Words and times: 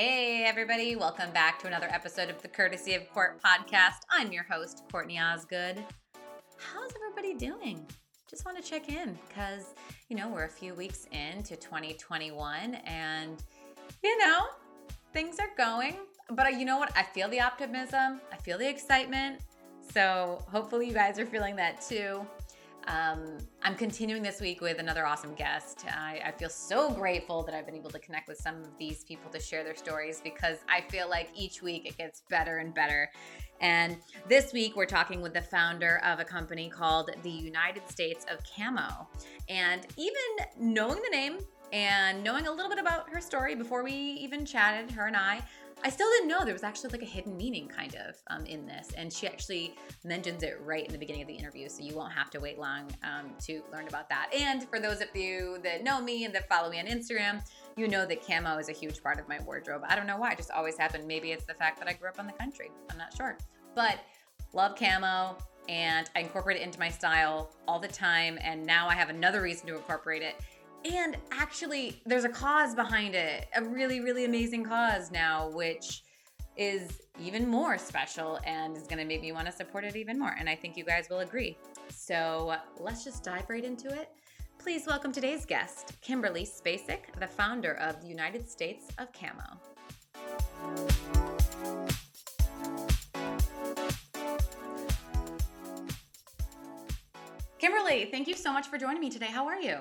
Hey, 0.00 0.44
everybody, 0.44 0.94
welcome 0.94 1.32
back 1.32 1.58
to 1.58 1.66
another 1.66 1.88
episode 1.90 2.30
of 2.30 2.40
the 2.40 2.46
Courtesy 2.46 2.94
of 2.94 3.12
Court 3.12 3.42
podcast. 3.42 3.96
I'm 4.08 4.30
your 4.30 4.44
host, 4.44 4.84
Courtney 4.92 5.18
Osgood. 5.18 5.84
How's 6.56 6.92
everybody 6.94 7.34
doing? 7.34 7.84
Just 8.30 8.46
want 8.46 8.56
to 8.56 8.62
check 8.62 8.88
in 8.88 9.18
because, 9.26 9.74
you 10.08 10.16
know, 10.16 10.28
we're 10.28 10.44
a 10.44 10.48
few 10.48 10.72
weeks 10.74 11.08
into 11.10 11.56
2021 11.56 12.76
and, 12.84 13.42
you 14.04 14.16
know, 14.18 14.42
things 15.12 15.40
are 15.40 15.50
going. 15.56 15.96
But 16.30 16.52
you 16.52 16.64
know 16.64 16.78
what? 16.78 16.96
I 16.96 17.02
feel 17.02 17.28
the 17.28 17.40
optimism, 17.40 18.20
I 18.32 18.36
feel 18.36 18.56
the 18.56 18.68
excitement. 18.68 19.40
So 19.92 20.44
hopefully, 20.48 20.86
you 20.86 20.94
guys 20.94 21.18
are 21.18 21.26
feeling 21.26 21.56
that 21.56 21.80
too. 21.80 22.24
Um, 22.86 23.38
I'm 23.68 23.74
continuing 23.74 24.22
this 24.22 24.40
week 24.40 24.62
with 24.62 24.78
another 24.78 25.04
awesome 25.04 25.34
guest. 25.34 25.84
I, 25.90 26.22
I, 26.24 26.32
feel 26.32 26.48
so 26.48 26.90
grateful 26.90 27.42
that 27.42 27.54
I've 27.54 27.66
been 27.66 27.74
able 27.74 27.90
to 27.90 27.98
connect 27.98 28.26
with 28.26 28.38
some 28.38 28.62
of 28.62 28.70
these 28.78 29.04
people 29.04 29.30
to 29.30 29.38
share 29.38 29.62
their 29.62 29.76
stories 29.76 30.22
because 30.24 30.56
I 30.70 30.80
feel 30.90 31.06
like 31.06 31.28
each 31.36 31.60
week 31.60 31.84
it 31.84 31.98
gets 31.98 32.22
better 32.30 32.56
and 32.56 32.72
better. 32.72 33.10
And 33.60 33.98
this 34.26 34.54
week 34.54 34.74
we're 34.74 34.86
talking 34.86 35.20
with 35.20 35.34
the 35.34 35.42
founder 35.42 36.00
of 36.02 36.18
a 36.18 36.24
company 36.24 36.70
called 36.70 37.10
the 37.22 37.30
United 37.30 37.86
States 37.90 38.24
of 38.32 38.38
Camo. 38.42 39.06
And 39.50 39.86
even 39.98 40.14
knowing 40.58 41.02
the 41.02 41.10
name 41.10 41.36
and 41.70 42.24
knowing 42.24 42.46
a 42.46 42.50
little 42.50 42.70
bit 42.70 42.78
about 42.78 43.10
her 43.10 43.20
story 43.20 43.54
before 43.54 43.84
we 43.84 43.92
even 43.92 44.46
chatted, 44.46 44.90
her 44.92 45.08
and 45.08 45.16
I, 45.16 45.42
I 45.84 45.90
still 45.90 46.08
didn't 46.10 46.28
know 46.28 46.44
there 46.44 46.52
was 46.52 46.64
actually 46.64 46.90
like 46.90 47.02
a 47.02 47.06
hidden 47.06 47.36
meaning 47.36 47.68
kind 47.68 47.94
of 47.94 48.16
um, 48.28 48.44
in 48.46 48.66
this. 48.66 48.88
And 48.96 49.12
she 49.12 49.26
actually 49.26 49.74
mentions 50.04 50.42
it 50.42 50.60
right 50.64 50.84
in 50.84 50.92
the 50.92 50.98
beginning 50.98 51.22
of 51.22 51.28
the 51.28 51.34
interview. 51.34 51.68
So 51.68 51.82
you 51.82 51.94
won't 51.94 52.12
have 52.12 52.30
to 52.30 52.40
wait 52.40 52.58
long 52.58 52.90
um, 53.04 53.30
to 53.46 53.62
learn 53.72 53.86
about 53.86 54.08
that. 54.08 54.30
And 54.34 54.68
for 54.68 54.80
those 54.80 55.00
of 55.00 55.08
you 55.14 55.58
that 55.62 55.84
know 55.84 56.02
me 56.02 56.24
and 56.24 56.34
that 56.34 56.48
follow 56.48 56.68
me 56.68 56.80
on 56.80 56.86
Instagram, 56.86 57.42
you 57.76 57.86
know 57.86 58.04
that 58.06 58.26
camo 58.26 58.58
is 58.58 58.68
a 58.68 58.72
huge 58.72 59.02
part 59.02 59.20
of 59.20 59.28
my 59.28 59.38
wardrobe. 59.40 59.82
I 59.88 59.94
don't 59.94 60.06
know 60.06 60.16
why, 60.16 60.32
it 60.32 60.38
just 60.38 60.50
always 60.50 60.76
happened. 60.76 61.06
Maybe 61.06 61.30
it's 61.30 61.44
the 61.44 61.54
fact 61.54 61.78
that 61.78 61.88
I 61.88 61.92
grew 61.92 62.08
up 62.08 62.18
in 62.18 62.26
the 62.26 62.32
country. 62.32 62.70
I'm 62.90 62.98
not 62.98 63.14
sure. 63.16 63.38
But 63.74 64.00
love 64.52 64.76
camo 64.76 65.36
and 65.68 66.10
I 66.16 66.20
incorporate 66.20 66.56
it 66.56 66.62
into 66.62 66.78
my 66.78 66.88
style 66.88 67.50
all 67.68 67.78
the 67.78 67.88
time. 67.88 68.38
And 68.42 68.64
now 68.64 68.88
I 68.88 68.94
have 68.94 69.10
another 69.10 69.42
reason 69.42 69.66
to 69.68 69.76
incorporate 69.76 70.22
it 70.22 70.34
and 70.84 71.16
actually, 71.32 72.00
there's 72.06 72.24
a 72.24 72.28
cause 72.28 72.74
behind 72.74 73.14
it, 73.14 73.48
a 73.54 73.62
really, 73.62 74.00
really 74.00 74.24
amazing 74.24 74.64
cause 74.64 75.10
now, 75.10 75.48
which 75.50 76.02
is 76.56 77.02
even 77.20 77.48
more 77.48 77.78
special 77.78 78.38
and 78.44 78.76
is 78.76 78.84
going 78.84 78.98
to 78.98 79.04
make 79.04 79.20
me 79.20 79.32
want 79.32 79.46
to 79.46 79.52
support 79.52 79.84
it 79.84 79.96
even 79.96 80.18
more. 80.18 80.34
And 80.38 80.48
I 80.48 80.54
think 80.54 80.76
you 80.76 80.84
guys 80.84 81.08
will 81.08 81.20
agree. 81.20 81.56
So 81.88 82.56
let's 82.78 83.04
just 83.04 83.22
dive 83.22 83.48
right 83.48 83.64
into 83.64 83.88
it. 83.88 84.10
Please 84.58 84.86
welcome 84.86 85.12
today's 85.12 85.46
guest, 85.46 85.92
Kimberly 86.00 86.44
Spacek, 86.44 87.18
the 87.20 87.28
founder 87.28 87.74
of 87.74 88.00
the 88.00 88.08
United 88.08 88.48
States 88.48 88.88
of 88.98 89.08
Camo. 89.12 89.60
Kimberly, 97.58 98.08
thank 98.10 98.26
you 98.26 98.34
so 98.34 98.52
much 98.52 98.66
for 98.66 98.78
joining 98.78 99.00
me 99.00 99.10
today. 99.10 99.26
How 99.26 99.46
are 99.46 99.60
you? 99.60 99.78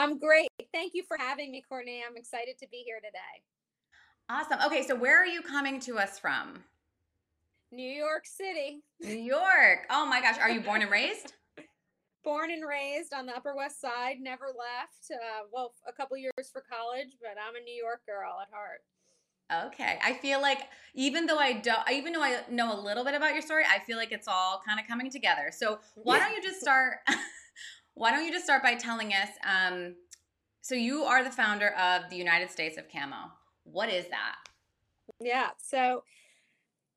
I'm 0.00 0.18
great. 0.18 0.48
Thank 0.72 0.94
you 0.94 1.02
for 1.06 1.18
having 1.18 1.52
me, 1.52 1.62
Courtney. 1.68 2.02
I'm 2.08 2.16
excited 2.16 2.56
to 2.60 2.66
be 2.68 2.78
here 2.86 3.00
today. 3.00 3.42
Awesome. 4.30 4.58
Okay, 4.64 4.82
so 4.86 4.94
where 4.96 5.22
are 5.22 5.26
you 5.26 5.42
coming 5.42 5.78
to 5.80 5.98
us 5.98 6.18
from? 6.18 6.64
New 7.70 7.82
York 7.82 8.24
City. 8.24 8.82
New 8.98 9.12
York. 9.12 9.86
Oh 9.90 10.06
my 10.06 10.22
gosh. 10.22 10.38
Are 10.38 10.48
you 10.48 10.62
born 10.62 10.80
and 10.80 10.90
raised? 10.90 11.34
born 12.24 12.50
and 12.50 12.66
raised 12.66 13.12
on 13.12 13.26
the 13.26 13.36
Upper 13.36 13.54
West 13.54 13.78
Side, 13.78 14.16
never 14.20 14.46
left. 14.46 15.12
Uh, 15.12 15.44
well, 15.52 15.74
a 15.86 15.92
couple 15.92 16.16
years 16.16 16.48
for 16.50 16.62
college, 16.62 17.18
but 17.20 17.32
I'm 17.32 17.56
a 17.56 17.60
New 17.60 17.74
York 17.74 18.00
girl 18.06 18.38
at 18.40 18.48
heart. 18.50 18.80
Okay. 19.66 19.98
I 20.02 20.14
feel 20.14 20.40
like 20.40 20.60
even 20.94 21.26
though 21.26 21.38
I 21.38 21.52
don't, 21.52 21.80
even 21.92 22.14
though 22.14 22.22
I 22.22 22.40
know 22.50 22.72
a 22.72 22.80
little 22.80 23.04
bit 23.04 23.14
about 23.14 23.34
your 23.34 23.42
story, 23.42 23.64
I 23.70 23.80
feel 23.80 23.98
like 23.98 24.12
it's 24.12 24.28
all 24.28 24.62
kind 24.66 24.80
of 24.80 24.86
coming 24.86 25.10
together. 25.10 25.50
So 25.52 25.80
why 25.94 26.20
don't 26.20 26.32
you 26.34 26.40
just 26.40 26.60
start? 26.60 27.00
why 28.00 28.10
don't 28.10 28.24
you 28.24 28.32
just 28.32 28.44
start 28.44 28.62
by 28.62 28.74
telling 28.76 29.12
us? 29.12 29.28
Um, 29.44 29.94
so 30.62 30.74
you 30.74 31.02
are 31.02 31.22
the 31.22 31.30
founder 31.30 31.74
of 31.74 32.08
the 32.08 32.16
United 32.16 32.50
States 32.50 32.78
of 32.78 32.84
Camo. 32.90 33.30
What 33.64 33.90
is 33.90 34.06
that? 34.08 34.36
Yeah. 35.20 35.50
So 35.58 36.02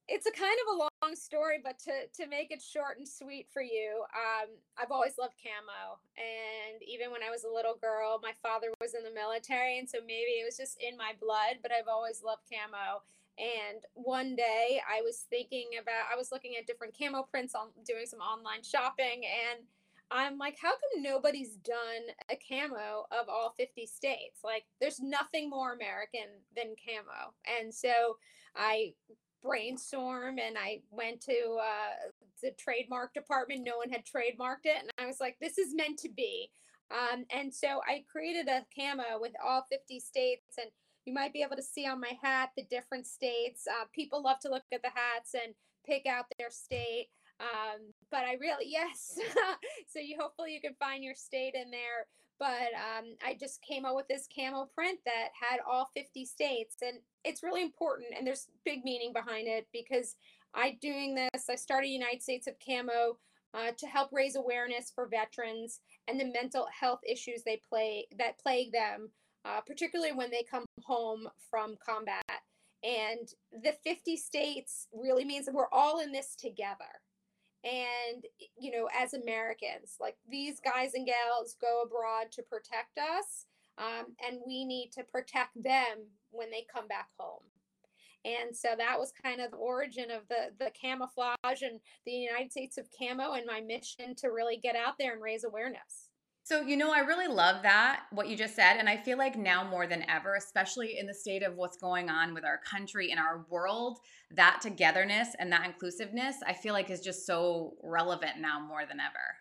it's 0.08 0.28
a 0.28 0.32
kind 0.32 0.56
of 0.64 0.76
a 0.76 0.80
long 0.80 1.14
story, 1.14 1.58
but 1.62 1.78
to 1.80 2.08
to 2.22 2.30
make 2.30 2.52
it 2.52 2.62
short 2.62 3.00
and 3.00 3.08
sweet 3.08 3.48
for 3.52 3.62
you, 3.62 4.06
um, 4.16 4.48
I've 4.78 4.92
always 4.92 5.18
loved 5.20 5.34
camo, 5.44 6.00
and 6.16 6.82
even 6.88 7.12
when 7.12 7.22
I 7.22 7.30
was 7.30 7.44
a 7.44 7.54
little 7.54 7.76
girl, 7.82 8.20
my 8.24 8.32
father 8.42 8.68
was 8.80 8.94
in 8.94 9.04
the 9.04 9.12
military, 9.12 9.80
and 9.80 9.90
so 9.90 10.00
maybe 10.00 10.40
it 10.40 10.46
was 10.46 10.56
just 10.56 10.78
in 10.80 10.96
my 10.96 11.12
blood. 11.20 11.60
But 11.62 11.74
I've 11.74 11.92
always 11.92 12.24
loved 12.24 12.44
camo. 12.48 13.04
And 13.36 13.84
one 13.96 14.38
day, 14.38 14.80
I 14.88 15.02
was 15.02 15.26
thinking 15.30 15.72
about, 15.82 16.08
I 16.14 16.16
was 16.16 16.32
looking 16.32 16.54
at 16.58 16.68
different 16.68 16.96
camo 16.98 17.24
prints 17.24 17.56
on 17.56 17.76
doing 17.86 18.06
some 18.06 18.20
online 18.20 18.64
shopping, 18.64 19.28
and 19.28 19.68
I'm 20.12 20.38
like, 20.38 20.58
how 20.62 20.70
come 20.72 21.02
nobody's 21.02 21.56
done 21.56 22.14
a 22.30 22.38
camo 22.48 23.06
of 23.12 23.30
all 23.30 23.54
50 23.58 23.86
states? 23.86 24.40
Like, 24.44 24.66
there's 24.80 25.00
nothing 25.00 25.50
more 25.50 25.74
American 25.74 26.30
than 26.56 26.76
camo. 26.86 27.34
And 27.60 27.74
so 27.74 28.18
I 28.56 28.94
brainstorm 29.44 30.40
and 30.40 30.58
I 30.58 30.82
went 30.90 31.22
to 31.22 31.58
uh, 31.62 32.12
the 32.42 32.52
trademark 32.58 33.14
department. 33.14 33.64
No 33.66 33.78
one 33.78 33.90
had 33.90 34.06
trademarked 34.06 34.66
it. 34.66 34.78
And 34.80 34.90
I 34.98 35.06
was 35.06 35.20
like, 35.20 35.38
this 35.42 35.58
is 35.58 35.76
meant 35.76 36.00
to 36.00 36.10
be. 36.10 36.50
Um, 36.92 37.26
and 37.30 37.54
so 37.54 37.82
I 37.88 38.06
created 38.10 38.48
a 38.48 38.66
camo 38.76 39.20
with 39.20 39.34
all 39.44 39.66
50 39.70 40.00
states. 40.00 40.58
And 40.58 40.70
you 41.06 41.14
might 41.14 41.34
be 41.34 41.42
able 41.42 41.58
to 41.58 41.64
see 41.64 41.86
on 41.86 42.00
my 42.00 42.14
hat 42.22 42.52
the 42.56 42.64
different 42.64 43.06
states. 43.06 43.68
Uh, 43.68 43.86
people 43.94 44.24
love 44.24 44.40
to 44.40 44.50
look 44.50 44.64
at 44.72 44.82
the 44.82 44.92
hats 44.94 45.34
and 45.34 45.54
pick 45.86 46.06
out 46.06 46.26
their 46.38 46.50
state. 46.50 47.08
Um, 47.40 47.94
but 48.12 48.22
I 48.22 48.38
really, 48.40 48.66
yes. 48.70 49.18
so 49.88 50.00
you 50.00 50.18
hopefully 50.20 50.54
you 50.54 50.62
can 50.62 50.76
find 50.80 51.04
your 51.04 51.16
state 51.16 51.56
in 51.56 51.72
there. 51.72 52.08
But 52.40 52.74
um, 52.76 53.16
I 53.26 53.38
just 53.40 53.62
came 53.62 53.86
up 53.86 53.96
with 53.96 54.08
this 54.08 54.28
camo 54.36 54.68
print 54.74 55.00
that 55.06 55.30
had 55.40 55.60
all 55.70 55.92
50 55.96 56.26
states. 56.26 56.78
And 56.82 56.98
it's 57.24 57.44
really 57.44 57.62
important. 57.62 58.10
And 58.18 58.26
there's 58.26 58.48
big 58.66 58.84
meaning 58.84 59.14
behind 59.14 59.48
it 59.48 59.68
because 59.72 60.16
I 60.54 60.78
doing 60.82 61.16
this, 61.16 61.50
I 61.50 61.56
started 61.56 61.88
United 61.88 62.22
States 62.22 62.48
of 62.48 62.56
Camo 62.66 63.18
uh, 63.54 63.72
to 63.78 63.88
help 63.88 64.10
raise 64.12 64.36
awareness 64.36 64.92
for 64.94 65.08
veterans 65.08 65.80
and 66.08 66.20
the 66.20 66.26
mental 66.26 66.68
health 66.78 67.00
issues 67.08 67.44
they 67.44 67.62
play 67.70 68.08
that 68.18 68.40
plague 68.40 68.72
them, 68.72 69.10
uh, 69.46 69.62
particularly 69.62 70.12
when 70.12 70.32
they 70.32 70.44
come 70.44 70.66
home 70.84 71.28
from 71.50 71.76
combat. 71.86 72.24
And 72.84 73.30
the 73.64 73.74
50 73.84 74.18
states 74.18 74.88
really 74.92 75.24
means 75.24 75.46
that 75.46 75.56
we're 75.56 75.72
all 75.72 76.00
in 76.00 76.12
this 76.12 76.36
together 76.36 77.00
and 77.64 78.26
you 78.58 78.72
know 78.72 78.90
as 78.98 79.14
americans 79.14 79.96
like 80.00 80.18
these 80.30 80.60
guys 80.60 80.94
and 80.94 81.08
gals 81.08 81.56
go 81.62 81.82
abroad 81.84 82.32
to 82.32 82.42
protect 82.44 82.98
us 82.98 83.46
um, 83.78 84.16
and 84.26 84.40
we 84.46 84.66
need 84.66 84.92
to 84.94 85.04
protect 85.04 85.62
them 85.62 86.08
when 86.32 86.52
they 86.52 86.66
come 86.72 86.88
back 86.88 87.10
home. 87.18 87.44
And 88.26 88.56
so 88.56 88.70
that 88.78 89.00
was 89.00 89.12
kind 89.12 89.42
of 89.42 89.52
the 89.52 89.58
origin 89.58 90.10
of 90.10 90.28
the 90.30 90.54
the 90.58 90.72
camouflage 90.72 91.62
and 91.62 91.82
the 92.06 92.14
united 92.14 92.52
states 92.52 92.78
of 92.78 92.88
camo 92.98 93.34
and 93.34 93.46
my 93.46 93.60
mission 93.60 94.16
to 94.16 94.30
really 94.30 94.56
get 94.56 94.78
out 94.78 94.94
there 94.98 95.12
and 95.12 95.22
raise 95.22 95.44
awareness 95.44 96.03
so, 96.44 96.62
you 96.62 96.76
know, 96.76 96.92
I 96.94 97.00
really 97.00 97.34
love 97.34 97.64
that, 97.64 98.04
what 98.12 98.28
you 98.28 98.36
just 98.36 98.56
said. 98.56 98.76
And 98.78 98.90
I 98.90 98.98
feel 98.98 99.18
like 99.18 99.38
now 99.38 99.64
more 99.64 99.88
than 99.88 100.04
ever, 100.10 100.36
especially 100.36 100.98
in 101.00 101.08
the 101.08 101.14
state 101.14 101.42
of 101.42 101.56
what's 101.56 101.78
going 101.78 102.10
on 102.10 102.34
with 102.34 102.44
our 102.44 102.60
country 102.70 103.12
and 103.12 103.20
our 103.20 103.46
world, 103.50 104.00
that 104.32 104.60
togetherness 104.62 105.30
and 105.40 105.52
that 105.54 105.66
inclusiveness, 105.66 106.36
I 106.46 106.54
feel 106.54 106.74
like 106.74 106.90
is 106.90 107.00
just 107.00 107.26
so 107.26 107.76
relevant 107.82 108.40
now 108.40 108.60
more 108.60 108.86
than 108.86 109.00
ever. 109.00 109.38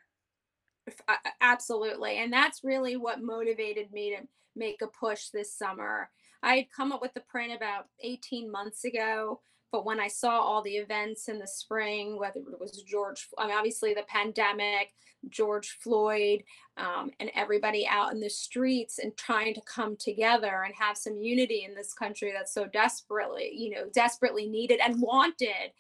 Absolutely. 1.41 2.19
And 2.19 2.33
that's 2.33 2.63
really 2.63 2.97
what 2.97 3.21
motivated 3.21 3.93
me 3.93 4.17
to 4.17 4.27
make 4.55 4.81
a 4.83 4.87
push 4.87 5.29
this 5.29 5.53
summer. 5.53 6.09
I 6.43 6.57
had 6.57 6.71
come 6.75 6.93
up 6.93 7.01
with 7.01 7.15
the 7.15 7.21
print 7.21 7.53
about 7.53 7.87
18 8.03 8.51
months 8.51 8.85
ago 8.85 9.41
but 9.73 9.87
when 9.87 9.99
I 9.99 10.09
saw 10.09 10.39
all 10.39 10.63
the 10.63 10.77
events 10.77 11.29
in 11.29 11.39
the 11.39 11.47
spring, 11.47 12.19
whether 12.19 12.41
it 12.41 12.61
was 12.61 12.83
George, 12.87 13.27
I 13.39 13.47
mean, 13.47 13.57
obviously 13.57 13.95
the 13.95 14.05
pandemic, 14.07 14.93
George 15.31 15.79
Floyd, 15.83 16.45
um, 16.77 17.11
and 17.19 17.31
everybody 17.35 17.87
out 17.89 18.13
in 18.13 18.21
the 18.21 18.29
streets 18.29 18.99
and 18.99 19.17
trying 19.17 19.55
to 19.55 19.63
come 19.63 19.97
together 19.97 20.63
and 20.65 20.75
have 20.79 20.99
some 20.99 21.17
unity 21.17 21.65
in 21.67 21.75
this 21.75 21.95
country 21.95 22.33
that's 22.37 22.53
so 22.53 22.67
desperately, 22.67 23.51
you 23.55 23.71
know, 23.71 23.89
desperately 23.95 24.47
needed 24.47 24.79
and 24.85 25.01
wanted. 25.01 25.73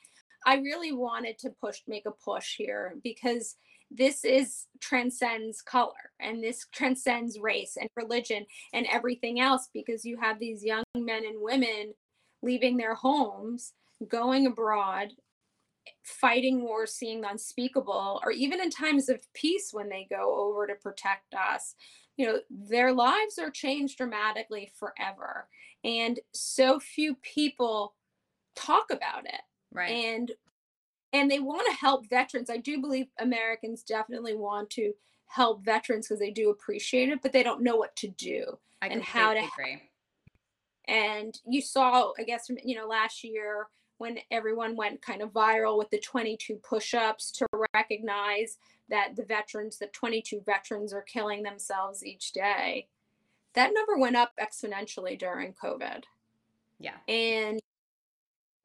I 0.46 0.56
really 0.56 0.92
wanted 0.92 1.38
to 1.40 1.50
push, 1.50 1.80
make 1.86 2.06
a 2.06 2.10
push 2.10 2.56
here 2.56 2.96
because 3.04 3.56
this 3.90 4.24
is 4.24 4.66
transcends 4.80 5.60
color 5.60 5.92
and 6.18 6.42
this 6.42 6.66
transcends 6.72 7.38
race 7.38 7.76
and 7.78 7.90
religion 7.94 8.46
and 8.72 8.86
everything 8.90 9.38
else 9.38 9.68
because 9.74 10.04
you 10.04 10.16
have 10.18 10.38
these 10.38 10.64
young 10.64 10.84
men 10.96 11.26
and 11.26 11.36
women 11.38 11.92
leaving 12.42 12.76
their 12.76 12.94
homes 12.94 13.74
going 14.08 14.46
abroad, 14.46 15.12
fighting 16.02 16.62
wars, 16.62 16.93
seeing 16.93 17.20
the 17.20 17.28
unspeakable, 17.28 18.20
or 18.25 18.31
even 18.31 18.60
in 18.60 18.70
times 18.70 19.08
of 19.08 19.20
peace 19.34 19.70
when 19.72 19.88
they 19.88 20.06
go 20.10 20.34
over 20.37 20.66
to 20.66 20.75
protect 20.75 21.34
us, 21.34 21.75
you 22.16 22.26
know, 22.26 22.40
their 22.50 22.93
lives 22.93 23.38
are 23.38 23.50
changed 23.50 23.96
dramatically 23.96 24.70
forever. 24.78 25.49
And 25.84 26.20
so 26.32 26.78
few 26.78 27.16
people 27.16 27.94
talk 28.54 28.90
about 28.90 29.25
it. 29.25 29.40
Right. 29.72 29.90
And 29.90 30.32
and 31.14 31.31
they 31.31 31.40
want 31.40 31.66
to 31.69 31.76
help 31.76 32.08
veterans. 32.08 32.49
I 32.49 32.56
do 32.56 32.81
believe 32.81 33.06
Americans 33.19 33.82
definitely 33.82 34.34
want 34.34 34.70
to 34.70 34.94
help 35.26 35.62
veterans 35.62 36.08
because 36.08 36.20
they 36.20 36.31
do 36.31 36.50
appreciate 36.50 37.10
it, 37.10 37.20
but 37.20 37.32
they 37.32 37.43
don't 37.43 37.62
know 37.62 37.76
what 37.76 37.94
to 37.96 38.08
do 38.08 38.58
I 38.81 38.88
and 38.88 39.02
how 39.02 39.34
to 39.34 39.40
agree. 39.40 39.82
And 40.87 41.38
you 41.46 41.60
saw, 41.60 42.12
I 42.19 42.25
guess, 42.25 42.50
you 42.64 42.76
know, 42.76 42.87
last 42.87 43.25
year 43.25 43.69
when 44.02 44.19
everyone 44.32 44.75
went 44.75 45.00
kind 45.00 45.22
of 45.22 45.32
viral 45.32 45.78
with 45.78 45.88
the 45.90 46.00
22 46.00 46.56
push-ups 46.56 47.31
to 47.31 47.46
recognize 47.72 48.58
that 48.88 49.14
the 49.14 49.22
veterans, 49.22 49.78
the 49.78 49.87
22 49.87 50.43
veterans 50.44 50.93
are 50.93 51.02
killing 51.02 51.44
themselves 51.44 52.04
each 52.04 52.32
day. 52.32 52.88
That 53.54 53.70
number 53.72 53.96
went 53.96 54.16
up 54.16 54.32
exponentially 54.43 55.16
during 55.16 55.52
COVID. 55.54 56.02
Yeah. 56.81 56.96
And 57.06 57.60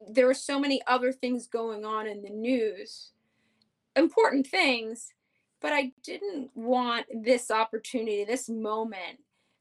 there 0.08 0.26
were 0.26 0.34
so 0.34 0.58
many 0.58 0.82
other 0.88 1.12
things 1.12 1.46
going 1.46 1.84
on 1.84 2.08
in 2.08 2.22
the 2.22 2.30
news, 2.30 3.12
important 3.94 4.44
things, 4.44 5.12
but 5.60 5.72
I 5.72 5.92
didn't 6.02 6.50
want 6.56 7.06
this 7.14 7.52
opportunity, 7.52 8.24
this 8.24 8.48
moment 8.48 9.20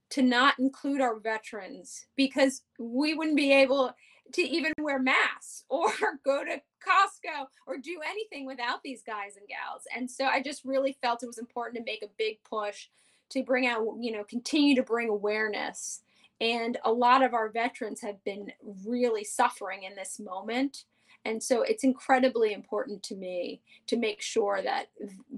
to 0.10 0.24
not 0.24 0.58
include 0.58 1.02
our 1.02 1.20
veterans 1.20 2.08
because 2.16 2.64
we 2.80 3.14
wouldn't 3.14 3.38
be 3.38 3.54
able 3.54 3.94
to 4.34 4.42
even 4.42 4.74
wear 4.80 5.00
masks 5.00 5.64
or 5.70 5.92
go 6.24 6.44
to 6.44 6.62
Costco 6.86 7.48
or 7.66 7.78
do 7.78 8.00
anything 8.08 8.46
without 8.46 8.84
these 8.84 9.04
guys 9.04 9.38
and 9.38 9.48
gals. 9.48 9.84
And 9.96 10.10
so 10.10 10.26
I 10.26 10.42
just 10.42 10.64
really 10.66 10.98
felt 11.02 11.24
it 11.24 11.28
was 11.28 11.38
important 11.38 11.78
to 11.78 11.92
make 11.92 12.04
a 12.04 12.12
big 12.18 12.44
push 12.44 12.88
to 13.30 13.44
bring 13.44 13.68
out, 13.68 13.86
you 14.00 14.12
know, 14.12 14.24
continue 14.24 14.76
to 14.76 14.84
bring 14.84 15.10
awareness. 15.10 16.02
And 16.40 16.78
a 16.86 16.92
lot 16.92 17.24
of 17.24 17.34
our 17.34 17.50
veterans 17.50 18.02
have 18.02 18.24
been 18.24 18.54
really 18.86 19.24
suffering 19.24 19.84
in 19.84 19.96
this 19.96 20.20
moment. 20.20 20.86
And 21.26 21.44
so 21.44 21.62
it's 21.62 21.84
incredibly 21.84 22.54
important 22.54 23.04
to 23.04 23.16
me 23.16 23.62
to 23.88 23.98
make 23.98 24.22
sure 24.22 24.62
that 24.64 24.86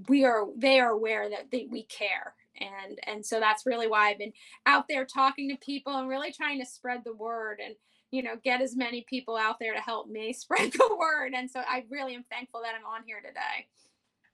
we 0.08 0.24
are 0.24 0.46
they 0.56 0.78
are 0.78 0.90
aware 0.90 1.28
that 1.28 1.50
they, 1.50 1.66
we 1.68 1.82
care 1.84 2.34
and 2.60 2.98
and 3.06 3.24
so 3.24 3.40
that's 3.40 3.66
really 3.66 3.86
why 3.86 4.10
I've 4.10 4.18
been 4.18 4.32
out 4.66 4.86
there 4.88 5.04
talking 5.04 5.48
to 5.48 5.56
people 5.56 5.96
and 5.96 6.08
really 6.08 6.32
trying 6.32 6.60
to 6.60 6.66
spread 6.66 7.02
the 7.04 7.14
word 7.14 7.58
and 7.64 7.74
you 8.10 8.22
know 8.22 8.36
get 8.42 8.60
as 8.60 8.76
many 8.76 9.04
people 9.08 9.36
out 9.36 9.58
there 9.60 9.74
to 9.74 9.80
help 9.80 10.08
me 10.08 10.32
spread 10.34 10.72
the 10.72 10.96
word 10.98 11.32
and 11.34 11.50
so 11.50 11.60
I 11.60 11.84
really 11.90 12.14
am 12.14 12.24
thankful 12.30 12.62
that 12.62 12.74
I'm 12.78 12.86
on 12.86 13.02
here 13.04 13.20
today. 13.20 13.66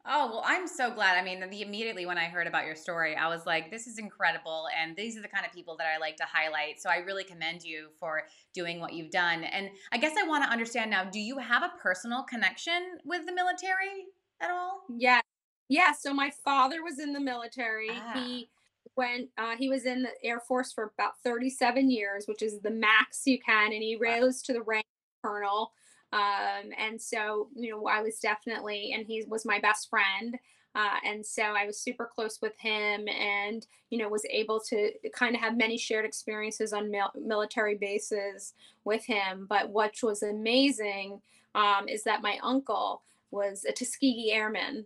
Oh, 0.09 0.29
well, 0.31 0.43
I'm 0.47 0.69
so 0.69 0.93
glad. 0.93 1.19
I 1.19 1.25
mean, 1.25 1.41
the, 1.51 1.63
immediately 1.63 2.07
when 2.07 2.17
I 2.17 2.27
heard 2.27 2.47
about 2.47 2.65
your 2.65 2.77
story, 2.77 3.17
I 3.17 3.29
was 3.29 3.45
like, 3.45 3.73
this 3.73 3.89
is 3.89 3.99
incredible. 3.99 4.69
And 4.81 4.97
these 4.97 5.17
are 5.17 5.23
the 5.23 5.29
kind 5.29 5.45
of 5.45 5.53
people 5.53 5.77
that 5.79 5.89
I 5.93 5.99
like 5.99 6.17
to 6.19 6.25
highlight. 6.25 6.81
So 6.81 6.89
I 6.89 6.99
really 6.99 7.25
commend 7.25 7.65
you 7.65 7.89
for 7.99 8.23
doing 8.55 8.79
what 8.79 8.93
you've 8.93 9.11
done. 9.11 9.43
And 9.43 9.69
I 9.91 9.99
guess 9.99 10.15
I 10.17 10.27
want 10.27 10.45
to 10.45 10.51
understand 10.51 10.93
now 10.93 11.05
do 11.05 11.19
you 11.19 11.39
have 11.39 11.65
a 11.65 11.73
personal 11.83 12.23
connection 12.23 12.99
with 13.05 13.27
the 13.27 13.33
military 13.33 14.07
at 14.41 14.51
all? 14.51 14.83
Yeah. 14.97 15.23
Yeah. 15.69 15.91
So 15.91 16.15
my 16.15 16.31
father 16.45 16.85
was 16.85 17.01
in 17.01 17.13
the 17.13 17.21
military. 17.21 17.91
Ah. 17.91 18.13
He 18.15 18.49
went, 18.97 19.29
uh, 19.39 19.57
he 19.57 19.69
was 19.69 19.85
in 19.85 20.03
the 20.03 20.11
Air 20.25 20.41
Force 20.41 20.73
for 20.73 20.93
about 20.99 21.19
37 21.25 21.91
years, 21.91 22.27
which 22.27 22.43
is 22.43 22.61
the 22.61 22.71
max 22.71 23.23
you 23.27 23.39
can. 23.39 23.73
And 23.73 23.83
he 23.83 23.97
rose 23.97 24.43
to 24.43 24.53
the 24.53 24.63
rank 24.63 24.87
of 24.87 25.31
colonel. 25.31 25.73
Um, 26.13 26.71
and 26.79 27.01
so, 27.01 27.49
you 27.55 27.71
know, 27.71 27.87
I 27.87 28.03
was 28.03 28.19
definitely, 28.19 28.93
and 28.95 29.07
he 29.07 29.25
was 29.29 29.45
my 29.45 29.61
best 29.61 29.91
friend. 29.91 30.37
Uh, 30.75 30.99
and 31.07 31.25
so 31.25 31.43
I 31.43 31.65
was 31.65 31.81
super 31.81 32.05
close 32.15 32.39
with 32.43 32.53
him 32.59 33.09
and, 33.09 33.67
you 33.89 33.97
know, 33.97 34.11
was 34.11 34.27
able 34.29 34.61
to 34.69 34.91
kind 35.15 35.35
of 35.35 35.41
have 35.41 35.57
many 35.57 35.79
shared 35.79 36.05
experiences 36.05 36.75
on 36.75 36.91
mil- 36.91 37.13
military 37.19 37.77
bases 37.77 38.53
with 38.85 39.05
him. 39.05 39.47
But 39.49 39.71
what 39.71 39.95
was 40.03 40.23
amazing 40.23 41.23
um, 41.55 41.89
is 41.89 42.05
that 42.05 42.23
my 42.23 42.39
uncle 42.43 43.03
was 43.31 43.65
a 43.65 43.73
Tuskegee 43.73 44.33
Airman 44.33 44.85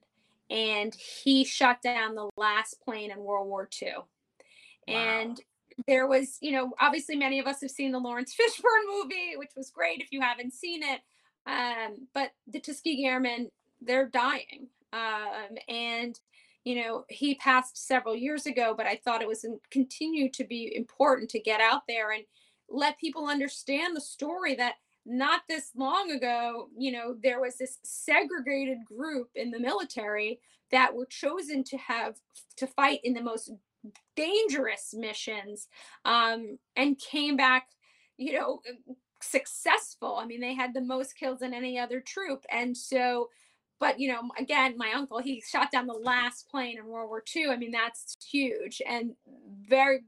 and 0.51 0.95
he 0.95 1.45
shot 1.45 1.81
down 1.81 2.15
the 2.15 2.29
last 2.37 2.81
plane 2.83 3.11
in 3.11 3.19
World 3.19 3.49
War 3.49 3.69
II. 3.81 3.93
Wow. 3.97 4.95
And 4.95 5.41
there 5.87 6.07
was, 6.07 6.39
you 6.41 6.53
know, 6.53 6.73
obviously 6.81 7.17
many 7.17 7.39
of 7.39 7.47
us 7.47 7.61
have 7.61 7.71
seen 7.71 7.93
the 7.93 7.99
Laurence 7.99 8.35
Fishburne 8.39 8.99
movie, 8.99 9.37
which 9.37 9.53
was 9.57 9.71
great 9.71 10.01
if 10.01 10.09
you 10.11 10.21
haven't 10.21 10.53
seen 10.53 10.83
it. 10.83 11.01
Um, 11.47 12.09
but 12.13 12.33
the 12.47 12.61
Tuskegee 12.61 13.07
Airmen, 13.07 13.51
they're 13.81 14.09
dying. 14.09 14.69
Um, 14.93 15.57
and, 15.69 16.19
you 16.65 16.83
know, 16.83 17.05
he 17.09 17.37
passed 17.37 17.87
several 17.87 18.17
years 18.17 18.47
ago, 18.47 18.75
but 18.77 18.87
I 18.87 18.97
thought 18.97 19.23
it 19.23 19.29
was 19.29 19.45
in, 19.45 19.61
continue 19.71 20.29
to 20.33 20.45
be 20.45 20.75
important 20.75 21.31
to 21.31 21.41
get 21.41 21.61
out 21.61 21.83
there 21.89 22.11
and 22.11 22.25
let 22.69 22.99
people 22.99 23.29
understand 23.29 23.97
the 23.97 24.01
story 24.01 24.57
that 24.57 24.75
not 25.07 25.43
this 25.49 25.71
long 25.77 26.11
ago, 26.11 26.69
you 26.77 26.93
know, 26.93 27.17
there 27.23 27.41
was 27.41 27.57
this 27.57 27.79
segregated 27.83 28.79
group 28.85 29.31
in 29.35 29.51
the 29.51 29.59
military 29.59 30.41
that 30.71 30.95
were 30.95 31.07
chosen 31.07 31.65
to 31.65 31.77
have 31.79 32.17
to 32.57 32.67
fight 32.67 33.01
in 33.03 33.15
the 33.15 33.23
most 33.23 33.51
dangerous 34.15 34.95
missions 34.97 35.69
um, 36.05 36.59
and 36.77 36.99
came 36.99 37.37
back, 37.37 37.69
you 38.17 38.35
know, 38.35 38.61
successful. 39.23 40.17
I 40.17 40.27
mean, 40.27 40.41
they 40.41 40.55
had 40.55 40.75
the 40.75 40.81
most 40.81 41.17
kills 41.17 41.41
than 41.41 41.55
any 41.55 41.79
other 41.79 42.01
troop. 42.01 42.45
And 42.51 42.77
so, 42.77 43.29
but 43.79 43.99
you 43.99 44.09
know, 44.09 44.21
again, 44.39 44.77
my 44.77 44.93
uncle, 44.95 45.19
he 45.19 45.41
shot 45.41 45.71
down 45.71 45.87
the 45.87 45.95
last 45.95 46.49
plane 46.51 46.79
in 46.79 46.87
World 46.87 47.09
War 47.09 47.23
II. 47.35 47.49
I 47.49 47.57
mean, 47.57 47.71
that's 47.71 48.17
huge 48.31 48.83
and 48.87 49.13
very, 49.63 50.01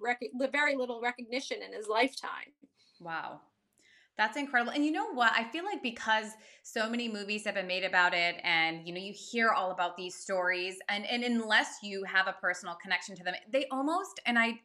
very 0.50 0.76
little 0.76 1.00
recognition 1.00 1.62
in 1.62 1.72
his 1.72 1.88
lifetime. 1.88 2.52
Wow. 3.00 3.40
That's 4.22 4.36
incredible. 4.36 4.70
And 4.72 4.84
you 4.84 4.92
know 4.92 5.12
what? 5.12 5.32
I 5.34 5.42
feel 5.42 5.64
like 5.64 5.82
because 5.82 6.26
so 6.62 6.88
many 6.88 7.08
movies 7.08 7.44
have 7.44 7.56
been 7.56 7.66
made 7.66 7.82
about 7.82 8.14
it 8.14 8.36
and 8.44 8.86
you 8.86 8.94
know 8.94 9.00
you 9.00 9.12
hear 9.12 9.50
all 9.50 9.72
about 9.72 9.96
these 9.96 10.14
stories 10.14 10.76
and 10.88 11.04
and 11.06 11.24
unless 11.24 11.78
you 11.82 12.04
have 12.04 12.28
a 12.28 12.32
personal 12.40 12.76
connection 12.80 13.16
to 13.16 13.24
them, 13.24 13.34
they 13.52 13.66
almost 13.72 14.20
and 14.24 14.38
I 14.38 14.60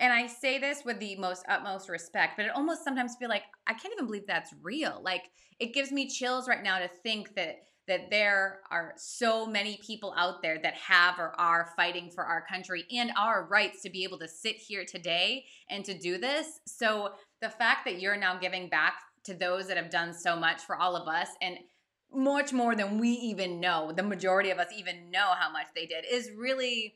and 0.00 0.12
I 0.12 0.26
say 0.26 0.58
this 0.58 0.84
with 0.84 0.98
the 0.98 1.14
most 1.18 1.44
utmost 1.48 1.88
respect, 1.88 2.36
but 2.36 2.46
it 2.46 2.52
almost 2.52 2.82
sometimes 2.82 3.14
feel 3.14 3.28
like 3.28 3.44
I 3.68 3.74
can't 3.74 3.94
even 3.94 4.06
believe 4.06 4.26
that's 4.26 4.52
real. 4.60 5.00
Like 5.04 5.30
it 5.60 5.72
gives 5.72 5.92
me 5.92 6.08
chills 6.08 6.48
right 6.48 6.64
now 6.64 6.80
to 6.80 6.88
think 6.88 7.36
that 7.36 7.66
that 7.86 8.10
there 8.10 8.60
are 8.70 8.92
so 8.96 9.46
many 9.46 9.78
people 9.86 10.12
out 10.16 10.42
there 10.42 10.58
that 10.60 10.74
have 10.74 11.18
or 11.18 11.38
are 11.38 11.72
fighting 11.76 12.10
for 12.10 12.24
our 12.24 12.44
country 12.44 12.84
and 12.90 13.12
our 13.16 13.46
rights 13.46 13.82
to 13.82 13.90
be 13.90 14.02
able 14.02 14.18
to 14.18 14.28
sit 14.28 14.56
here 14.56 14.84
today 14.84 15.44
and 15.70 15.84
to 15.84 15.96
do 15.96 16.18
this. 16.18 16.60
So 16.66 17.12
the 17.40 17.50
fact 17.50 17.84
that 17.84 18.00
you're 18.00 18.16
now 18.16 18.38
giving 18.38 18.68
back 18.68 18.94
to 19.24 19.34
those 19.34 19.68
that 19.68 19.76
have 19.76 19.90
done 19.90 20.14
so 20.14 20.36
much 20.36 20.62
for 20.62 20.76
all 20.76 20.96
of 20.96 21.08
us 21.08 21.28
and 21.42 21.58
much 22.12 22.52
more 22.52 22.74
than 22.74 22.98
we 22.98 23.10
even 23.10 23.60
know, 23.60 23.92
the 23.94 24.02
majority 24.02 24.50
of 24.50 24.58
us 24.58 24.68
even 24.76 25.10
know 25.10 25.32
how 25.38 25.50
much 25.50 25.66
they 25.74 25.86
did, 25.86 26.04
is 26.10 26.30
really 26.36 26.94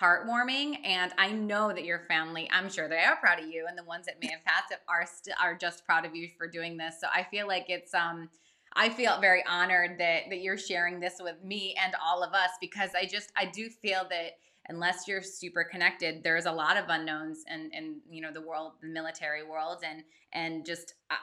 heartwarming. 0.00 0.78
And 0.84 1.12
I 1.18 1.30
know 1.30 1.68
that 1.68 1.84
your 1.84 2.00
family, 2.08 2.48
I'm 2.50 2.70
sure 2.70 2.88
they 2.88 2.98
are 2.98 3.16
proud 3.16 3.40
of 3.40 3.48
you, 3.48 3.66
and 3.68 3.78
the 3.78 3.84
ones 3.84 4.06
that 4.06 4.20
may 4.20 4.28
have 4.28 4.44
passed 4.44 4.74
are 4.88 5.06
st- 5.06 5.36
are 5.40 5.56
just 5.56 5.84
proud 5.84 6.04
of 6.04 6.14
you 6.14 6.28
for 6.36 6.48
doing 6.48 6.76
this. 6.76 7.00
So 7.00 7.08
I 7.12 7.24
feel 7.24 7.46
like 7.46 7.66
it's 7.68 7.94
um. 7.94 8.30
I 8.74 8.90
feel 8.90 9.18
very 9.18 9.42
honored 9.48 9.98
that 9.98 10.24
that 10.28 10.40
you're 10.40 10.58
sharing 10.58 11.00
this 11.00 11.14
with 11.20 11.42
me 11.42 11.74
and 11.82 11.94
all 12.04 12.22
of 12.22 12.34
us 12.34 12.50
because 12.60 12.90
I 12.94 13.06
just 13.06 13.32
I 13.34 13.46
do 13.46 13.70
feel 13.70 14.06
that 14.10 14.32
unless 14.68 15.08
you're 15.08 15.22
super 15.22 15.64
connected, 15.64 16.22
there's 16.22 16.46
a 16.46 16.52
lot 16.52 16.76
of 16.76 16.84
unknowns 16.88 17.44
in, 17.52 17.70
in 17.72 18.00
you 18.10 18.20
know 18.20 18.32
the 18.32 18.40
world, 18.40 18.72
the 18.82 18.88
military 18.88 19.42
world, 19.42 19.78
and 19.84 20.02
and 20.32 20.64
just 20.64 20.94
uh, 21.10 21.16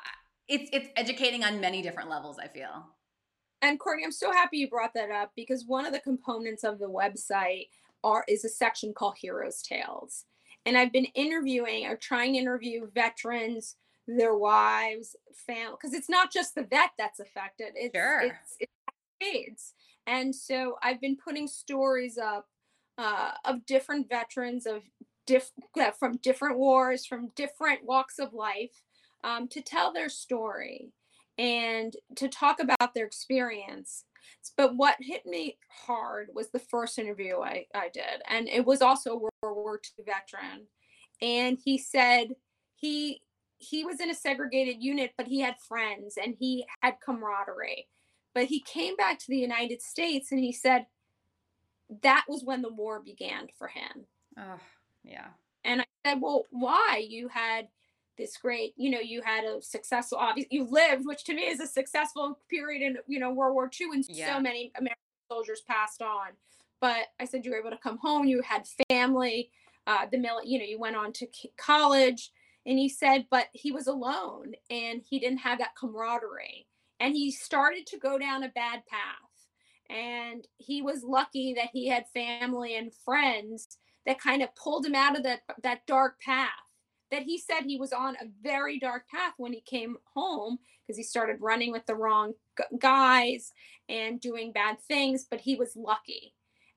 it's 0.48 0.70
it's 0.74 0.90
educating 0.96 1.44
on 1.44 1.60
many 1.60 1.82
different 1.82 2.10
levels. 2.10 2.38
I 2.42 2.48
feel. 2.48 2.88
And 3.62 3.80
Courtney, 3.80 4.04
I'm 4.04 4.12
so 4.12 4.32
happy 4.32 4.58
you 4.58 4.70
brought 4.70 4.94
that 4.94 5.10
up 5.10 5.32
because 5.36 5.66
one 5.66 5.86
of 5.86 5.94
the 5.94 6.00
components 6.00 6.64
of 6.64 6.78
the 6.78 6.90
website 6.90 7.70
are 8.04 8.24
is 8.28 8.46
a 8.46 8.50
section 8.50 8.94
called 8.94 9.16
Heroes 9.18 9.62
Tales, 9.62 10.26
and 10.66 10.78
I've 10.78 10.92
been 10.92 11.08
interviewing 11.16 11.86
or 11.86 11.96
trying 11.96 12.34
to 12.34 12.40
interview 12.40 12.90
veterans, 12.94 13.76
their 14.08 14.36
wives, 14.36 15.16
family, 15.48 15.76
because 15.80 15.94
it's 15.94 16.10
not 16.10 16.32
just 16.32 16.56
the 16.56 16.64
vet 16.64 16.92
that's 16.98 17.20
affected. 17.20 17.74
It's, 17.76 17.96
sure. 17.96 18.22
it's, 18.22 18.58
it's 18.60 18.72
AIDS. 19.22 19.74
And 20.08 20.36
so 20.36 20.76
I've 20.84 21.02
been 21.02 21.18
putting 21.18 21.48
stories 21.48 22.18
up 22.18 22.48
uh, 22.98 23.32
of 23.44 23.66
different 23.66 24.10
veterans 24.10 24.66
of 24.66 24.84
diff- 25.26 25.52
from 26.00 26.18
different 26.18 26.58
wars, 26.58 27.06
from 27.06 27.32
different 27.36 27.84
walks 27.84 28.20
of 28.20 28.34
life, 28.34 28.84
um, 29.24 29.48
to 29.50 29.62
tell 29.62 29.92
their 29.92 30.10
story 30.10 30.92
and 31.38 31.96
to 32.16 32.30
talk 32.30 32.60
about 32.60 32.94
their 32.94 33.06
experience. 33.06 34.06
But 34.58 34.76
what 34.76 34.96
hit 35.00 35.26
me 35.26 35.58
hard 35.70 36.30
was 36.34 36.50
the 36.50 36.60
first 36.60 36.98
interview 36.98 37.40
I, 37.42 37.66
I 37.76 37.90
did, 37.94 38.22
and 38.28 38.48
it 38.48 38.66
was 38.66 38.82
also 38.82 39.12
a 39.12 39.18
World 39.18 39.32
War 39.58 39.80
II 40.00 40.06
veteran, 40.06 40.68
and 41.22 41.58
he 41.64 41.78
said 41.78 42.30
he 42.76 43.22
he 43.58 43.86
was 43.86 44.00
in 44.00 44.10
a 44.10 44.16
segregated 44.16 44.84
unit, 44.84 45.12
but 45.18 45.28
he 45.28 45.40
had 45.40 45.56
friends 45.68 46.18
and 46.22 46.36
he 46.40 46.66
had 46.82 46.96
camaraderie. 47.04 47.88
But 48.34 48.46
he 48.46 48.60
came 48.62 48.96
back 48.96 49.18
to 49.20 49.26
the 49.30 49.38
United 49.38 49.82
States 49.82 50.32
and 50.32 50.40
he 50.40 50.52
said, 50.52 50.86
that 52.02 52.26
was 52.28 52.44
when 52.44 52.62
the 52.62 52.74
war 52.74 53.00
began 53.00 53.48
for 53.58 53.68
him. 53.68 54.06
Oh, 54.38 54.60
Yeah. 55.04 55.28
And 55.64 55.82
I 55.82 55.86
said, 56.06 56.22
well, 56.22 56.46
why? 56.52 57.04
You 57.08 57.28
had 57.28 57.68
this 58.18 58.38
great, 58.38 58.74
you 58.78 58.90
know, 58.90 59.00
you 59.00 59.22
had 59.22 59.44
a 59.44 59.62
successful, 59.62 60.18
obviously, 60.18 60.56
you 60.56 60.68
lived, 60.70 61.06
which 61.06 61.24
to 61.26 61.34
me 61.34 61.44
is 61.44 61.60
a 61.60 61.68
successful 61.68 62.40
period 62.50 62.82
in, 62.82 62.98
you 63.08 63.20
know, 63.20 63.32
World 63.32 63.56
War 63.56 63.70
II, 63.80 63.88
and 63.94 64.06
yeah. 64.08 64.34
so 64.34 64.40
many 64.40 64.72
American 64.78 64.96
soldiers 65.30 65.62
passed 65.68 66.02
on. 66.02 66.30
But 66.80 67.08
I 67.20 67.26
said, 67.26 67.44
you 67.44 67.52
were 67.52 67.58
able 67.58 67.72
to 67.72 67.78
come 67.78 67.98
home, 67.98 68.28
you 68.28 68.42
had 68.42 68.68
family, 68.90 69.52
uh, 69.88 70.06
the 70.12 70.18
mill, 70.18 70.40
you 70.44 70.60
know, 70.60 70.66
you 70.66 70.80
went 70.80 70.96
on 70.96 71.14
to 71.14 71.28
college. 71.58 72.32
And 72.66 72.80
he 72.80 72.90
said, 72.90 73.28
but 73.30 73.48
he 73.54 73.72
was 73.72 73.88
alone 73.88 74.54
and 74.70 75.02
he 75.08 75.20
didn't 75.20 75.40
have 75.40 75.60
that 75.60 75.76
camaraderie. 75.80 76.68
And 77.00 77.14
he 77.14 77.30
started 77.32 77.86
to 77.88 78.00
go 78.00 78.18
down 78.18 78.44
a 78.44 78.50
bad 78.50 78.84
path. 78.88 79.25
And 79.90 80.48
he 80.58 80.82
was 80.82 81.04
lucky 81.04 81.54
that 81.54 81.70
he 81.72 81.88
had 81.88 82.08
family 82.14 82.76
and 82.76 82.94
friends 82.94 83.78
that 84.06 84.20
kind 84.20 84.42
of 84.42 84.56
pulled 84.56 84.86
him 84.86 84.96
out 84.96 85.18
of 85.18 85.24
that, 85.24 85.42
that 85.64 85.86
dark 85.86 86.20
path 86.22 86.50
that 87.12 87.24
he 87.24 87.38
said 87.38 87.62
he 87.64 87.78
was 87.78 87.94
on 87.94 88.16
a 88.16 88.28
very 88.42 88.80
dark 88.80 89.08
path 89.10 89.34
when 89.38 89.54
he 89.54 89.62
came 89.62 89.98
home 90.14 90.58
because 90.82 90.98
he 90.98 91.04
started 91.04 91.38
running 91.40 91.72
with 91.72 91.86
the 91.86 91.96
wrong 91.96 92.34
guys 92.80 93.54
and 93.90 94.20
doing 94.20 94.52
bad 94.52 94.80
things, 94.80 95.26
but 95.30 95.42
he 95.42 95.56
was 95.56 95.76
lucky. 95.76 96.34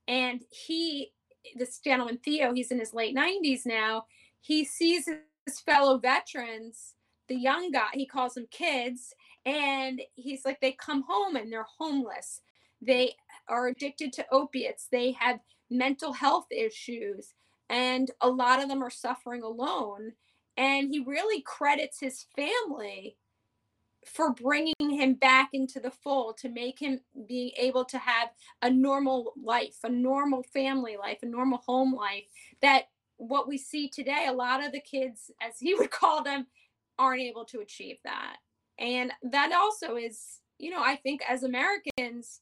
And 0.06 0.42
he, 0.50 1.12
this 1.56 1.78
gentleman, 1.78 2.18
Theo, 2.18 2.52
he's 2.52 2.70
in 2.70 2.78
his 2.78 2.94
late 2.94 3.16
90s 3.16 3.66
now, 3.66 4.06
he 4.40 4.64
sees 4.64 5.06
his 5.44 5.60
fellow 5.60 5.98
veterans, 5.98 6.94
the 7.28 7.36
young 7.36 7.70
guy, 7.70 7.88
he 7.92 8.06
calls 8.06 8.34
them 8.34 8.46
kids, 8.50 9.14
and 9.44 10.00
he's 10.14 10.44
like, 10.44 10.60
they 10.60 10.72
come 10.72 11.04
home 11.06 11.36
and 11.36 11.52
they're 11.52 11.66
homeless. 11.78 12.40
They 12.80 13.14
are 13.48 13.66
addicted 13.68 14.12
to 14.14 14.26
opiates. 14.30 14.88
They 14.90 15.12
have 15.12 15.40
mental 15.70 16.12
health 16.12 16.46
issues 16.50 17.34
and 17.68 18.10
a 18.20 18.28
lot 18.28 18.62
of 18.62 18.68
them 18.68 18.82
are 18.82 18.90
suffering 18.90 19.42
alone 19.42 20.12
and 20.56 20.90
he 20.90 21.00
really 21.00 21.42
credits 21.42 22.00
his 22.00 22.26
family 22.34 23.16
for 24.06 24.32
bringing 24.32 24.74
him 24.78 25.14
back 25.14 25.50
into 25.52 25.80
the 25.80 25.90
fold 25.90 26.36
to 26.38 26.48
make 26.48 26.78
him 26.78 27.00
being 27.26 27.50
able 27.58 27.84
to 27.84 27.98
have 27.98 28.30
a 28.62 28.70
normal 28.70 29.32
life 29.42 29.76
a 29.84 29.88
normal 29.88 30.42
family 30.42 30.96
life 30.96 31.18
a 31.22 31.26
normal 31.26 31.58
home 31.66 31.94
life 31.94 32.24
that 32.62 32.84
what 33.16 33.48
we 33.48 33.58
see 33.58 33.88
today 33.88 34.26
a 34.28 34.32
lot 34.32 34.64
of 34.64 34.72
the 34.72 34.80
kids 34.80 35.30
as 35.42 35.58
he 35.58 35.74
would 35.78 35.90
call 35.90 36.22
them 36.22 36.46
aren't 36.98 37.20
able 37.20 37.44
to 37.44 37.60
achieve 37.60 37.96
that 38.04 38.36
and 38.78 39.12
that 39.22 39.52
also 39.52 39.96
is 39.96 40.40
you 40.58 40.70
know 40.70 40.82
i 40.82 40.96
think 40.96 41.20
as 41.28 41.42
americans 41.42 42.40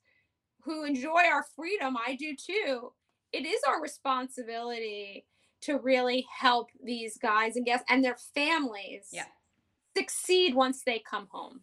who 0.66 0.84
enjoy 0.84 1.22
our 1.32 1.46
freedom 1.56 1.96
i 2.06 2.14
do 2.14 2.36
too 2.36 2.92
it 3.32 3.46
is 3.46 3.60
our 3.66 3.80
responsibility 3.80 5.24
to 5.62 5.78
really 5.78 6.26
help 6.38 6.70
these 6.82 7.18
guys 7.18 7.56
and 7.56 7.66
guests 7.66 7.84
and 7.88 8.04
their 8.04 8.16
families 8.34 9.08
yeah. 9.12 9.24
succeed 9.96 10.54
once 10.54 10.82
they 10.84 11.02
come 11.08 11.28
home. 11.30 11.60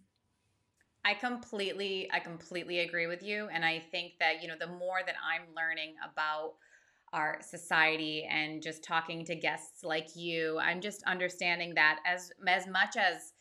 I 1.06 1.14
completely 1.14 2.10
I 2.14 2.20
completely 2.20 2.80
agree 2.80 3.08
with 3.08 3.22
you 3.22 3.50
and 3.52 3.66
I 3.66 3.80
think 3.80 4.14
that 4.20 4.42
you 4.42 4.48
know 4.48 4.56
the 4.58 4.68
more 4.68 5.00
that 5.06 5.16
I'm 5.24 5.54
learning 5.56 5.96
about 6.04 6.54
our 7.12 7.40
society 7.42 8.28
and 8.30 8.62
just 8.62 8.84
talking 8.84 9.26
to 9.26 9.36
guests 9.36 9.84
like 9.84 10.16
you 10.16 10.60
I'm 10.60 10.80
just 10.80 11.04
understanding 11.04 11.74
that 11.76 12.00
as 12.06 12.32
as 12.48 12.68
much 12.68 12.96
as 12.96 13.34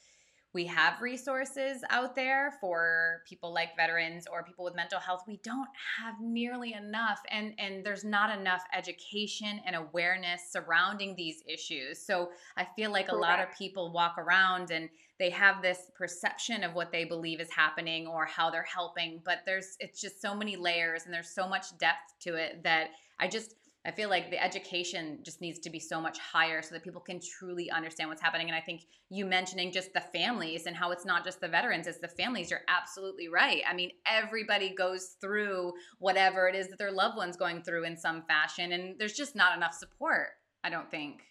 we 0.55 0.67
have 0.67 1.01
resources 1.01 1.83
out 1.91 2.15
there 2.15 2.53
for 2.61 3.23
people 3.27 3.53
like 3.53 3.77
veterans 3.77 4.27
or 4.31 4.43
people 4.43 4.65
with 4.65 4.75
mental 4.75 4.99
health 4.99 5.23
we 5.27 5.39
don't 5.39 5.69
have 5.99 6.15
nearly 6.21 6.75
enough 6.75 7.21
and 7.31 7.55
and 7.59 7.85
there's 7.85 8.05
not 8.05 8.37
enough 8.37 8.63
education 8.77 9.61
and 9.67 9.77
awareness 9.77 10.43
surrounding 10.51 11.15
these 11.17 11.43
issues 11.47 11.99
so 11.99 12.31
i 12.57 12.67
feel 12.77 12.91
like 12.91 13.07
Correct. 13.07 13.19
a 13.19 13.21
lot 13.21 13.41
of 13.41 13.49
people 13.57 13.93
walk 13.93 14.17
around 14.19 14.71
and 14.71 14.89
they 15.19 15.31
have 15.31 15.63
this 15.63 15.91
perception 15.97 16.65
of 16.65 16.75
what 16.75 16.91
they 16.91 17.05
believe 17.05 17.41
is 17.41 17.51
happening 17.51 18.07
or 18.07 18.27
how 18.27 18.51
they're 18.51 18.63
helping 18.63 19.21
but 19.25 19.39
there's 19.47 19.77
it's 19.81 20.01
just 20.01 20.21
so 20.21 20.35
many 20.35 20.57
layers 20.57 21.05
and 21.05 21.15
there's 21.15 21.31
so 21.31 21.49
much 21.49 21.77
depth 21.79 22.15
to 22.21 22.35
it 22.35 22.63
that 22.63 22.89
i 23.19 23.27
just 23.27 23.55
I 23.85 23.91
feel 23.91 24.09
like 24.09 24.31
the 24.31 24.43
education 24.43 25.19
just 25.23 25.41
needs 25.41 25.59
to 25.61 25.71
be 25.71 25.81
so 25.81 26.01
much 26.01 26.19
higher 26.19 26.63
so 26.63 26.73
that 26.75 26.85
people 26.85 27.01
can 27.01 27.19
truly 27.21 27.69
understand 27.69 28.09
what's 28.09 28.23
happening. 28.23 28.47
And 28.47 28.55
I 28.55 28.61
think 28.61 28.83
you 29.11 29.27
mentioning 29.27 29.73
just 29.73 29.93
the 29.93 30.01
families 30.01 30.67
and 30.67 30.77
how 30.77 30.93
it's 30.93 31.05
not 31.05 31.25
just 31.25 31.41
the 31.41 31.49
veterans, 31.49 31.89
it's 31.89 31.99
the 31.99 32.07
families. 32.07 32.49
You're 32.49 32.61
absolutely 32.69 33.27
right. 33.27 33.63
I 33.69 33.75
mean, 33.75 33.91
everybody 34.07 34.73
goes 34.73 35.17
through 35.21 35.73
whatever 35.99 36.47
it 36.47 36.55
is 36.55 36.69
that 36.69 36.79
their 36.79 36.93
loved 36.93 37.17
one's 37.17 37.37
going 37.37 37.63
through 37.63 37.85
in 37.85 37.97
some 37.97 38.23
fashion, 38.23 38.73
and 38.73 38.99
there's 39.01 39.15
just 39.15 39.35
not 39.35 39.57
enough 39.57 39.75
support, 39.75 40.29
I 40.63 40.71
don't 40.71 40.91
think. 40.91 41.23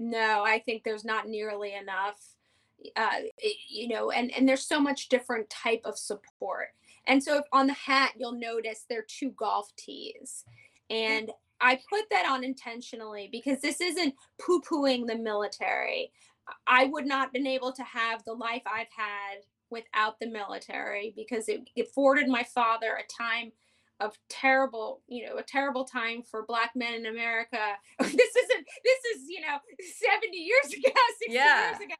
No, 0.00 0.42
I 0.44 0.58
think 0.58 0.82
there's 0.82 1.04
not 1.04 1.28
nearly 1.28 1.72
enough. 1.74 2.18
Uh, 2.96 3.20
you 3.68 3.88
know, 3.88 4.10
and 4.10 4.30
and 4.36 4.48
there's 4.48 4.66
so 4.66 4.80
much 4.80 5.08
different 5.08 5.48
type 5.48 5.82
of 5.84 5.96
support. 5.96 6.68
And 7.06 7.22
so 7.22 7.38
if 7.38 7.44
on 7.52 7.68
the 7.68 7.72
hat 7.72 8.12
you'll 8.16 8.32
notice 8.32 8.84
there 8.88 8.98
are 8.98 9.06
two 9.06 9.30
golf 9.30 9.70
tees. 9.76 10.44
And 10.90 11.30
I 11.60 11.80
put 11.88 12.04
that 12.10 12.26
on 12.28 12.44
intentionally 12.44 13.28
because 13.30 13.60
this 13.60 13.80
isn't 13.80 14.14
poo 14.40 14.60
pooing 14.60 15.06
the 15.06 15.16
military. 15.16 16.12
I 16.66 16.86
would 16.86 17.06
not 17.06 17.26
have 17.26 17.32
been 17.32 17.46
able 17.46 17.72
to 17.72 17.82
have 17.82 18.24
the 18.24 18.34
life 18.34 18.62
I've 18.66 18.92
had 18.96 19.38
without 19.70 20.18
the 20.20 20.28
military 20.28 21.12
because 21.16 21.48
it, 21.48 21.68
it 21.74 21.88
afforded 21.88 22.28
my 22.28 22.44
father 22.44 22.98
a 22.98 23.22
time 23.22 23.52
of 24.00 24.16
terrible, 24.28 25.02
you 25.08 25.26
know, 25.26 25.38
a 25.38 25.42
terrible 25.42 25.84
time 25.84 26.22
for 26.22 26.44
black 26.46 26.72
men 26.74 26.94
in 26.94 27.06
America. 27.06 27.58
this 27.98 28.12
isn't, 28.12 28.66
this 28.84 29.16
is, 29.16 29.28
you 29.28 29.40
know, 29.40 29.58
70 30.12 30.36
years 30.36 30.66
ago, 30.72 30.92
60 31.18 31.34
yeah. 31.34 31.70
years 31.70 31.80
ago. 31.80 31.94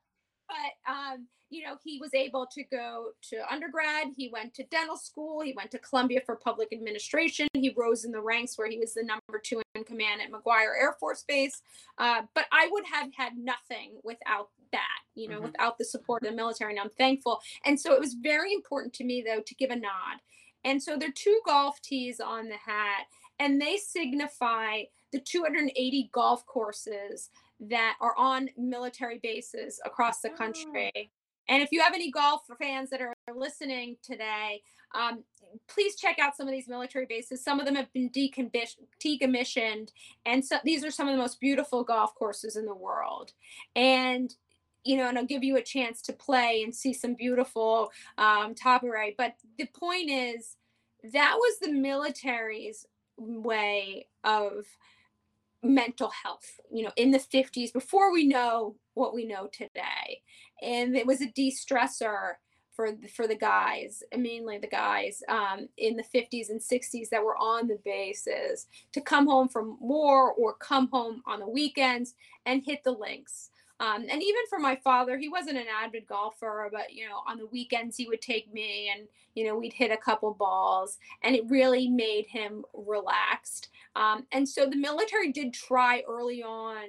But 0.49 0.93
um, 0.93 1.27
you 1.51 1.65
know, 1.65 1.77
he 1.83 1.99
was 2.01 2.13
able 2.13 2.47
to 2.47 2.65
go 2.65 3.11
to 3.31 3.53
undergrad. 3.53 4.09
He 4.17 4.29
went 4.29 4.55
to 4.55 4.65
dental 4.65 4.97
school. 4.97 5.43
He 5.43 5.55
went 5.57 5.71
to 5.73 5.79
Columbia 5.79 6.21
for 6.27 6.37
public 6.37 6.73
administration. 6.73 7.47
He 7.55 7.73
rose 7.77 8.05
in 8.05 8.11
the 8.11 8.21
ranks 8.21 8.59
where 8.59 8.69
he 8.69 8.79
was 8.79 8.95
the 8.95 9.05
number 9.05 9.41
two 9.43 9.63
in 9.75 9.85
command 9.85 10.21
at 10.23 10.33
McGuire 10.33 10.75
Air 10.81 10.97
Force 10.99 11.25
Base. 11.27 11.63
Uh, 11.99 12.23
but 12.35 12.47
I 12.51 12.69
would 12.73 12.85
have 12.93 13.11
had 13.17 13.37
nothing 13.37 14.01
without 14.03 14.49
that, 14.73 14.99
you 15.15 15.29
know, 15.29 15.37
mm-hmm. 15.37 15.47
without 15.47 15.79
the 15.79 15.85
support 15.85 16.25
of 16.25 16.31
the 16.31 16.37
military. 16.37 16.73
And 16.73 16.81
I'm 16.81 16.91
thankful. 16.91 17.41
And 17.65 17.79
so 17.79 17.95
it 17.95 18.01
was 18.01 18.15
very 18.15 18.53
important 18.53 18.93
to 18.95 19.05
me, 19.05 19.23
though, 19.25 19.41
to 19.41 19.55
give 19.55 19.71
a 19.71 19.77
nod. 19.77 20.21
And 20.65 20.83
so 20.83 20.97
there 20.97 21.11
are 21.11 21.13
two 21.13 21.41
golf 21.47 21.81
tees 21.81 22.19
on 22.19 22.49
the 22.49 22.57
hat, 22.57 23.05
and 23.39 23.61
they 23.61 23.77
signify 23.77 24.83
the 25.13 25.21
280 25.21 26.11
golf 26.13 26.45
courses 26.47 27.31
that 27.61 27.97
are 28.01 28.15
on 28.17 28.51
military 28.57 29.19
bases 29.23 29.81
across 29.85 30.21
the 30.21 30.31
oh. 30.31 30.37
country. 30.37 31.11
And 31.49 31.63
if 31.63 31.71
you 31.71 31.81
have 31.81 31.95
any 31.95 32.11
golf 32.11 32.43
fans 32.61 32.91
that 32.91 33.01
are 33.01 33.15
listening 33.35 33.97
today, 34.03 34.63
um, 34.95 35.23
please 35.69 35.95
check 35.97 36.19
out 36.19 36.37
some 36.37 36.49
of 36.49 36.53
these 36.53 36.69
military 36.69 37.07
bases. 37.07 37.43
Some 37.45 37.61
of 37.61 37.67
them 37.67 37.77
have 37.77 37.93
been 37.93 38.11
decommissioned, 38.11 39.91
and 40.25 40.45
so 40.45 40.57
these 40.65 40.85
are 40.85 40.91
some 40.91 41.07
of 41.07 41.13
the 41.15 41.23
most 41.23 41.41
beautiful 41.41 41.85
golf 41.85 42.15
courses 42.17 42.57
in 42.57 42.67
the 42.67 42.75
world. 42.75 43.33
And 43.77 44.35
you 44.87 44.97
know, 44.97 45.09
and 45.09 45.19
I'll 45.19 45.27
give 45.27 45.43
you 45.43 45.57
a 45.57 45.63
chance 45.63 46.01
to 46.03 46.13
play 46.13 46.63
and 46.63 46.75
see 46.75 46.93
some 46.93 47.15
beautiful 47.15 47.91
um, 48.19 48.55
topiary. 48.55 49.17
But 49.19 49.35
the 49.59 49.67
point 49.67 50.09
is, 50.11 50.57
that 51.13 51.35
was 51.37 51.59
the 51.59 51.73
military's 51.73 52.87
way 53.17 54.07
of 54.23 54.65
mental 55.67 56.11
health 56.23 56.61
you 56.73 56.83
know 56.83 56.93
in 56.97 57.11
the 57.11 57.19
50s 57.19 57.73
before 57.73 58.13
we 58.13 58.27
know 58.27 58.77
what 58.95 59.15
we 59.15 59.27
know 59.27 59.49
today 59.53 60.23
and 60.63 60.97
it 60.97 61.07
was 61.07 61.21
a 61.21 61.31
de-stressor 61.33 62.35
for 62.75 62.91
for 63.15 63.27
the 63.27 63.35
guys 63.35 64.03
mainly 64.17 64.59
the 64.59 64.67
guys 64.67 65.23
um, 65.29 65.69
in 65.79 65.97
the 65.97 66.05
50s 66.05 66.51
and 66.51 66.61
60s 66.61 67.09
that 67.11 67.23
were 67.23 67.37
on 67.37 67.67
the 67.67 67.79
bases 67.85 68.67
to 68.93 69.01
come 69.01 69.27
home 69.27 69.49
from 69.49 69.79
war 69.81 70.33
or 70.33 70.55
come 70.55 70.89
home 70.93 71.23
on 71.27 71.41
the 71.41 71.49
weekends 71.49 72.15
and 72.45 72.63
hit 72.65 72.85
the 72.85 72.93
links 72.93 73.51
um, 73.79 74.07
and 74.11 74.23
even 74.23 74.41
for 74.49 74.59
my 74.59 74.77
father, 74.77 75.19
he 75.19 75.29
wasn't 75.29 75.59
an 75.59 75.67
avid 75.69 76.07
golfer, 76.07 76.71
but 76.73 76.95
you 76.95 77.07
know, 77.07 77.21
on 77.29 77.37
the 77.37 77.47
weekends 77.47 77.97
he 77.97 78.09
would 78.09 78.23
take 78.23 78.53
me, 78.53 78.91
and 78.95 79.07
you 79.35 79.45
know, 79.45 79.57
we'd 79.57 79.75
hit 79.75 79.91
a 79.91 79.99
couple 79.99 80.33
balls, 80.33 80.97
and 81.23 81.37
it 81.37 81.45
really 81.49 81.89
made 81.89 82.27
him 82.27 82.65
relaxed. 82.73 83.69
Um, 83.97 84.27
and 84.31 84.47
so 84.47 84.67
the 84.67 84.77
military 84.77 85.33
did 85.33 85.55
try 85.55 86.03
early 86.07 86.43
on 86.43 86.85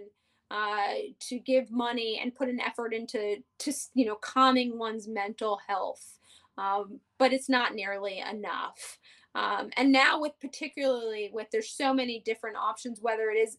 uh, 0.52 0.94
to 1.22 1.40
give 1.40 1.72
money 1.72 2.20
and 2.22 2.36
put 2.36 2.50
an 2.50 2.60
effort 2.60 2.94
into 2.94 3.38
to 3.60 3.74
you 3.94 4.06
know 4.06 4.16
calming 4.16 4.78
one's 4.78 5.08
mental 5.08 5.60
health, 5.68 6.20
um, 6.58 7.00
but 7.18 7.34
it's 7.34 7.50
not 7.50 7.74
nearly 7.74 8.20
enough. 8.20 9.00
Um, 9.36 9.70
and 9.78 9.92
now 9.92 10.20
with 10.20 10.34
particularly 10.42 11.30
with 11.34 11.48
there's 11.52 11.72
so 11.72 11.94
many 11.94 12.22
different 12.26 12.58
options, 12.58 13.00
whether 13.02 13.30
it 13.30 13.38
is 13.38 13.58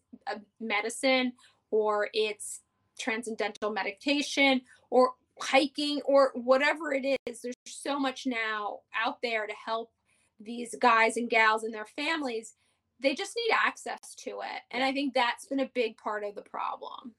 medicine 0.61 1.33
or 1.71 2.11
it's 2.13 2.61
transcendental 2.99 3.71
meditation 3.71 4.61
or 4.91 5.13
hiking 5.41 6.01
or 6.05 6.33
whatever 6.35 6.93
it 6.93 7.19
is 7.27 7.41
there's 7.43 7.55
so 7.65 7.99
much 7.99 8.27
now 8.27 8.81
out 8.95 9.23
there 9.23 9.47
to 9.47 9.53
help 9.65 9.93
these 10.41 10.75
guys 10.81 11.17
and 11.17 11.31
gals 11.31 11.63
and 11.63 11.73
their 11.73 11.87
families 11.87 12.55
they 13.01 13.15
just 13.15 13.35
need 13.37 13.55
access 13.55 14.15
to 14.17 14.31
it. 14.31 14.63
And 14.71 14.83
I 14.83 14.93
think 14.93 15.15
that's 15.15 15.47
been 15.47 15.61
a 15.61 15.71
big 15.75 15.97
part 15.97 16.25
of 16.25 16.35
the 16.35 16.43
problem. 16.43 17.15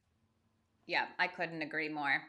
Yeah, 0.87 1.05
I 1.19 1.27
couldn't 1.27 1.61
agree 1.61 1.89
more. 1.89 2.21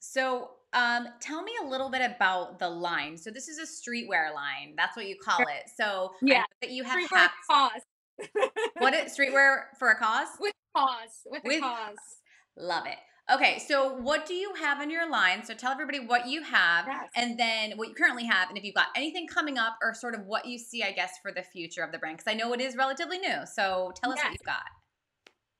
So, 0.00 0.50
um, 0.72 1.08
tell 1.20 1.42
me 1.42 1.52
a 1.62 1.66
little 1.66 1.90
bit 1.90 2.02
about 2.02 2.58
the 2.58 2.68
line. 2.68 3.16
So, 3.16 3.30
this 3.30 3.48
is 3.48 3.58
a 3.58 3.62
streetwear 3.62 4.34
line. 4.34 4.74
That's 4.76 4.96
what 4.96 5.06
you 5.06 5.16
call 5.16 5.42
it. 5.42 5.70
So, 5.76 6.12
yeah, 6.20 6.44
that 6.60 6.70
you 6.70 6.82
have 6.82 6.98
streetwear 6.98 7.16
hats. 7.16 7.34
cause. 7.48 7.82
what 8.78 8.94
streetwear 9.06 9.64
for 9.78 9.90
a 9.90 9.96
cause? 9.96 10.28
With 10.40 10.54
cause. 10.74 11.26
With, 11.26 11.44
with 11.44 11.58
a 11.58 11.60
cause. 11.60 11.96
Love 12.56 12.86
it. 12.86 12.98
Okay, 13.30 13.60
so 13.60 13.94
what 13.94 14.26
do 14.26 14.34
you 14.34 14.52
have 14.54 14.80
in 14.80 14.90
your 14.90 15.08
line? 15.08 15.44
So 15.44 15.54
tell 15.54 15.70
everybody 15.70 16.00
what 16.00 16.26
you 16.26 16.42
have 16.42 16.86
yes. 16.86 17.08
and 17.14 17.38
then 17.38 17.72
what 17.76 17.88
you 17.88 17.94
currently 17.94 18.24
have 18.24 18.48
and 18.48 18.58
if 18.58 18.64
you've 18.64 18.74
got 18.74 18.88
anything 18.96 19.28
coming 19.28 19.58
up 19.58 19.78
or 19.80 19.94
sort 19.94 20.14
of 20.14 20.26
what 20.26 20.44
you 20.44 20.58
see, 20.58 20.82
I 20.82 20.90
guess, 20.90 21.12
for 21.22 21.30
the 21.30 21.42
future 21.42 21.82
of 21.82 21.92
the 21.92 21.98
brand. 21.98 22.18
Because 22.18 22.30
I 22.32 22.34
know 22.34 22.52
it 22.52 22.60
is 22.60 22.76
relatively 22.76 23.18
new. 23.18 23.46
So 23.46 23.92
tell 23.94 24.10
us 24.10 24.18
yes. 24.18 24.24
what 24.24 24.32
you've 24.32 24.46
got. 24.46 24.62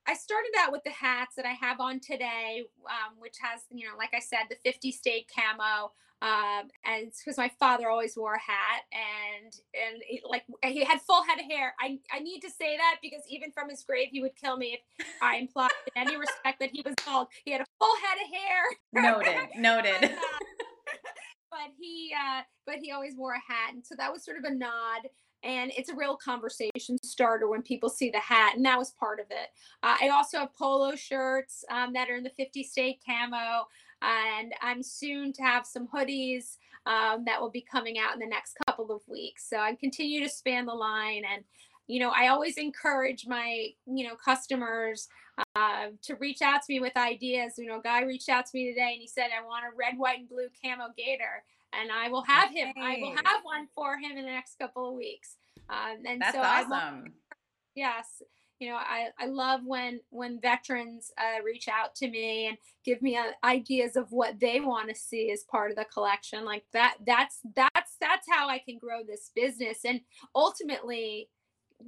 I 0.07 0.15
started 0.15 0.51
out 0.59 0.73
with 0.73 0.83
the 0.83 0.91
hats 0.91 1.37
that 1.37 1.47
I 1.47 1.53
have 1.53 1.79
on 1.79 2.01
today, 2.01 2.65
um, 2.87 3.15
which 3.19 3.37
has, 3.41 3.63
you 3.71 3.87
know, 3.87 3.97
like 3.97 4.11
I 4.13 4.19
said, 4.19 4.41
the 4.51 4.57
50 4.65 4.91
state 4.91 5.31
camo. 5.33 5.93
Um, 6.23 6.69
and 6.85 7.11
because 7.19 7.37
my 7.37 7.51
father 7.59 7.91
always 7.91 8.17
wore 8.17 8.35
a 8.35 8.41
hat 8.41 8.83
and 8.93 9.53
and 9.75 10.01
he, 10.07 10.23
like 10.25 10.45
he 10.65 10.85
had 10.85 11.01
full 11.01 11.25
head 11.25 11.41
of 11.41 11.47
hair. 11.47 11.75
I, 11.81 11.99
I 12.13 12.21
need 12.21 12.41
to 12.43 12.51
say 12.51 12.77
that 12.77 12.99
because 13.03 13.23
even 13.29 13.51
from 13.51 13.69
his 13.69 13.83
grave 13.83 14.09
he 14.13 14.23
would 14.23 14.37
kill 14.37 14.57
me 14.57 14.79
if 15.01 15.07
I 15.21 15.39
implied 15.39 15.71
in 15.97 16.07
any 16.07 16.17
respect 16.17 16.61
that 16.61 16.71
he 16.71 16.81
was 16.85 16.95
bald. 17.05 17.27
He 17.45 17.51
had 17.51 17.63
a 17.63 17.65
full 17.81 17.95
head 18.05 18.19
of 18.25 18.33
hair. 18.33 18.63
Noted. 18.93 19.49
Noted. 19.59 20.01
but, 20.01 20.11
uh, 20.13 20.15
but 21.51 21.71
he 21.77 22.15
uh, 22.17 22.43
but 22.67 22.77
he 22.81 22.93
always 22.93 23.17
wore 23.17 23.33
a 23.33 23.53
hat, 23.53 23.75
and 23.75 23.85
so 23.85 23.97
that 23.99 24.13
was 24.13 24.25
sort 24.25 24.39
of 24.39 24.45
a 24.45 24.55
nod 24.55 25.09
and 25.45 25.73
it's 25.77 25.89
a 25.89 25.97
real 25.97 26.17
conversation 26.17 26.97
starter 27.03 27.49
when 27.49 27.63
people 27.63 27.89
see 27.89 28.11
the 28.11 28.21
hat 28.21 28.55
and 28.55 28.65
that 28.65 28.79
was 28.79 28.93
part 28.93 29.19
of 29.19 29.27
it 29.31 29.49
uh, 29.83 29.97
i 30.01 30.09
also 30.09 30.39
have 30.39 30.55
polo 30.55 30.95
shirts 30.95 31.65
um, 31.69 31.93
that 31.93 32.09
are 32.09 32.15
in 32.15 32.23
the 32.23 32.31
50 32.31 32.63
state 32.63 33.01
camo 33.05 33.67
and 34.03 34.53
i'm 34.63 34.83
soon 34.83 35.33
to 35.33 35.43
have 35.43 35.67
some 35.67 35.87
hoodies 35.89 36.57
um, 36.85 37.25
that 37.27 37.41
will 37.41 37.51
be 37.51 37.61
coming 37.63 37.99
out 37.99 38.13
in 38.15 38.19
the 38.19 38.27
next 38.27 38.57
couple 38.67 38.91
of 38.91 39.01
weeks 39.07 39.49
so 39.49 39.59
i 39.59 39.75
continue 39.75 40.23
to 40.23 40.29
span 40.29 40.67
the 40.67 40.75
line 40.75 41.23
and 41.33 41.45
you 41.87 42.01
know 42.01 42.13
i 42.17 42.29
always 42.29 42.57
encourage 42.59 43.27
my 43.27 43.69
you 43.87 44.07
know 44.07 44.17
customers 44.17 45.09
uh, 45.57 45.87
to 46.03 46.15
reach 46.17 46.43
out 46.43 46.61
to 46.63 46.73
me 46.73 46.81
with 46.81 46.97
ideas 46.97 47.55
you 47.57 47.67
know 47.67 47.79
a 47.79 47.83
guy 47.83 48.03
reached 48.03 48.29
out 48.29 48.45
to 48.45 48.51
me 48.55 48.69
today 48.69 48.93
and 48.93 49.01
he 49.01 49.09
said 49.09 49.29
i 49.37 49.45
want 49.45 49.65
a 49.65 49.77
red 49.77 49.95
white 49.97 50.19
and 50.19 50.29
blue 50.29 50.49
camo 50.63 50.89
gator 50.97 51.45
and 51.73 51.91
I 51.91 52.09
will 52.09 52.23
have 52.23 52.51
him. 52.51 52.73
I 52.81 52.99
will 53.01 53.15
have 53.25 53.43
one 53.43 53.67
for 53.75 53.97
him 53.99 54.13
in 54.13 54.25
the 54.25 54.31
next 54.31 54.59
couple 54.59 54.89
of 54.89 54.95
weeks. 54.95 55.37
Um, 55.69 56.03
and 56.07 56.21
That's 56.21 56.35
so 56.35 56.43
awesome. 56.43 56.73
I 56.73 57.37
yes, 57.75 58.23
you 58.63 58.69
know, 58.69 58.77
I, 58.77 59.09
I 59.19 59.27
love 59.27 59.63
when 59.65 59.99
when 60.11 60.41
veterans 60.41 61.11
uh, 61.19 61.43
reach 61.43 61.67
out 61.67 61.97
to 61.97 62.09
me 62.09 62.47
and 62.47 62.57
give 62.85 63.03
me 63.03 63.17
uh, 63.17 63.33
ideas 63.43 63.97
of 63.97 64.13
what 64.13 64.39
they 64.39 64.61
want 64.61 64.89
to 64.89 64.95
see 64.95 65.33
as 65.33 65.43
part 65.51 65.73
of 65.73 65.77
the 65.77 65.85
collection. 65.93 66.45
Like 66.45 66.63
that, 66.73 66.95
that's 67.05 67.41
that's 67.57 67.97
that's 68.01 68.27
how 68.31 68.49
I 68.49 68.61
can 68.61 68.79
grow 68.79 69.03
this 69.05 69.33
business 69.35 69.81
and 69.85 70.01
ultimately 70.37 71.29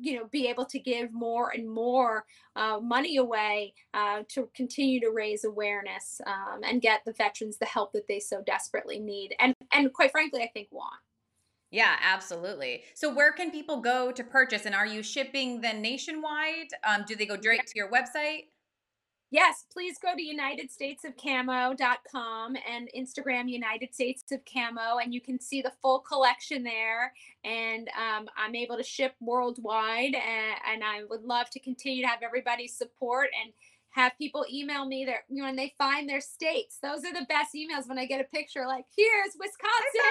you 0.00 0.16
know 0.16 0.26
be 0.32 0.48
able 0.48 0.64
to 0.64 0.80
give 0.80 1.12
more 1.12 1.50
and 1.50 1.70
more 1.70 2.24
uh, 2.56 2.80
money 2.82 3.18
away 3.18 3.72
uh, 3.94 4.24
to 4.30 4.48
continue 4.56 4.98
to 4.98 5.12
raise 5.14 5.44
awareness 5.44 6.20
um, 6.26 6.62
and 6.64 6.82
get 6.82 7.02
the 7.06 7.12
veterans 7.12 7.56
the 7.58 7.66
help 7.66 7.92
that 7.92 8.08
they 8.08 8.18
so 8.18 8.42
desperately 8.44 8.98
need 8.98 9.32
and 9.38 9.54
and 9.72 9.92
quite 9.92 10.10
frankly 10.10 10.42
i 10.42 10.50
think 10.52 10.66
want 10.72 10.98
yeah, 11.74 11.96
absolutely. 12.00 12.84
So, 12.94 13.12
where 13.12 13.32
can 13.32 13.50
people 13.50 13.80
go 13.80 14.12
to 14.12 14.22
purchase? 14.22 14.64
And 14.64 14.76
are 14.76 14.86
you 14.86 15.02
shipping 15.02 15.60
then 15.60 15.82
nationwide? 15.82 16.68
Um, 16.84 17.04
do 17.04 17.16
they 17.16 17.26
go 17.26 17.36
direct 17.36 17.72
to 17.72 17.74
your 17.74 17.90
website? 17.90 18.44
Yes, 19.32 19.64
please 19.72 19.96
go 20.00 20.10
to 20.16 20.22
unitedstatesofcamo.com 20.22 22.56
and 22.70 22.88
Instagram 22.96 23.50
United 23.50 23.92
States 23.92 24.22
of 24.30 24.42
Camo, 24.44 24.98
and 24.98 25.12
you 25.12 25.20
can 25.20 25.40
see 25.40 25.60
the 25.60 25.72
full 25.82 25.98
collection 25.98 26.62
there. 26.62 27.12
And 27.42 27.88
um, 27.98 28.28
I'm 28.36 28.54
able 28.54 28.76
to 28.76 28.84
ship 28.84 29.16
worldwide, 29.20 30.14
and, 30.14 30.56
and 30.72 30.84
I 30.84 31.02
would 31.10 31.22
love 31.22 31.50
to 31.50 31.58
continue 31.58 32.04
to 32.04 32.08
have 32.08 32.22
everybody's 32.22 32.78
support 32.78 33.30
and 33.42 33.52
have 33.94 34.12
people 34.18 34.44
email 34.52 34.84
me 34.86 35.04
their 35.04 35.24
you 35.28 35.36
know 35.36 35.44
when 35.44 35.56
they 35.56 35.72
find 35.78 36.08
their 36.08 36.20
states 36.20 36.78
those 36.82 37.04
are 37.04 37.12
the 37.12 37.26
best 37.28 37.54
emails 37.54 37.88
when 37.88 37.98
i 37.98 38.04
get 38.04 38.20
a 38.20 38.24
picture 38.24 38.66
like 38.66 38.84
here's 38.96 39.34
wisconsin 39.38 40.10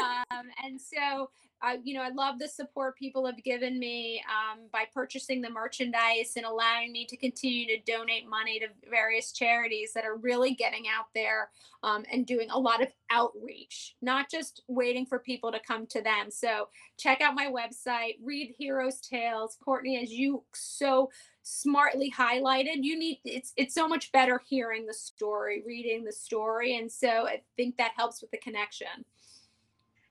um, 0.30 0.46
and 0.64 0.78
so 0.80 1.30
I, 1.64 1.78
you 1.82 1.94
know, 1.94 2.02
I 2.02 2.10
love 2.10 2.38
the 2.38 2.46
support 2.46 2.98
people 2.98 3.24
have 3.24 3.42
given 3.42 3.78
me 3.78 4.22
um, 4.28 4.66
by 4.70 4.84
purchasing 4.92 5.40
the 5.40 5.48
merchandise 5.48 6.34
and 6.36 6.44
allowing 6.44 6.92
me 6.92 7.06
to 7.06 7.16
continue 7.16 7.66
to 7.66 7.90
donate 7.90 8.28
money 8.28 8.60
to 8.60 8.66
various 8.90 9.32
charities 9.32 9.94
that 9.94 10.04
are 10.04 10.16
really 10.16 10.52
getting 10.52 10.84
out 10.94 11.06
there 11.14 11.48
um, 11.82 12.04
and 12.12 12.26
doing 12.26 12.50
a 12.50 12.58
lot 12.58 12.82
of 12.82 12.88
outreach, 13.10 13.96
not 14.02 14.30
just 14.30 14.62
waiting 14.68 15.06
for 15.06 15.18
people 15.18 15.50
to 15.52 15.60
come 15.66 15.86
to 15.86 16.02
them. 16.02 16.30
So 16.30 16.68
check 16.98 17.22
out 17.22 17.34
my 17.34 17.46
website, 17.46 18.16
read 18.22 18.54
Heroes 18.58 19.00
Tales. 19.00 19.56
Courtney, 19.64 20.02
as 20.02 20.12
you 20.12 20.44
so 20.52 21.08
smartly 21.44 22.10
highlighted, 22.10 22.78
you 22.80 22.98
need 22.98 23.20
it's 23.24 23.52
it's 23.56 23.74
so 23.74 23.86
much 23.86 24.10
better 24.10 24.42
hearing 24.48 24.86
the 24.86 24.94
story, 24.94 25.62
reading 25.64 26.04
the 26.04 26.12
story, 26.12 26.76
and 26.76 26.90
so 26.90 27.26
I 27.28 27.42
think 27.56 27.76
that 27.76 27.92
helps 27.96 28.20
with 28.20 28.32
the 28.32 28.38
connection. 28.38 29.04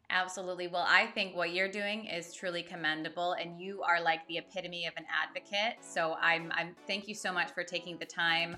Absolutely. 0.09 0.67
Well, 0.67 0.85
I 0.87 1.07
think 1.07 1.35
what 1.35 1.53
you're 1.53 1.71
doing 1.71 2.05
is 2.05 2.35
truly 2.35 2.61
commendable 2.61 3.33
and 3.33 3.59
you 3.59 3.81
are 3.81 3.99
like 3.99 4.19
the 4.27 4.37
epitome 4.37 4.85
of 4.85 4.93
an 4.95 5.05
advocate. 5.11 5.77
So 5.81 6.15
I'm 6.21 6.51
I'm 6.53 6.75
thank 6.85 7.07
you 7.07 7.15
so 7.15 7.33
much 7.33 7.51
for 7.51 7.63
taking 7.63 7.97
the 7.97 8.05
time 8.05 8.57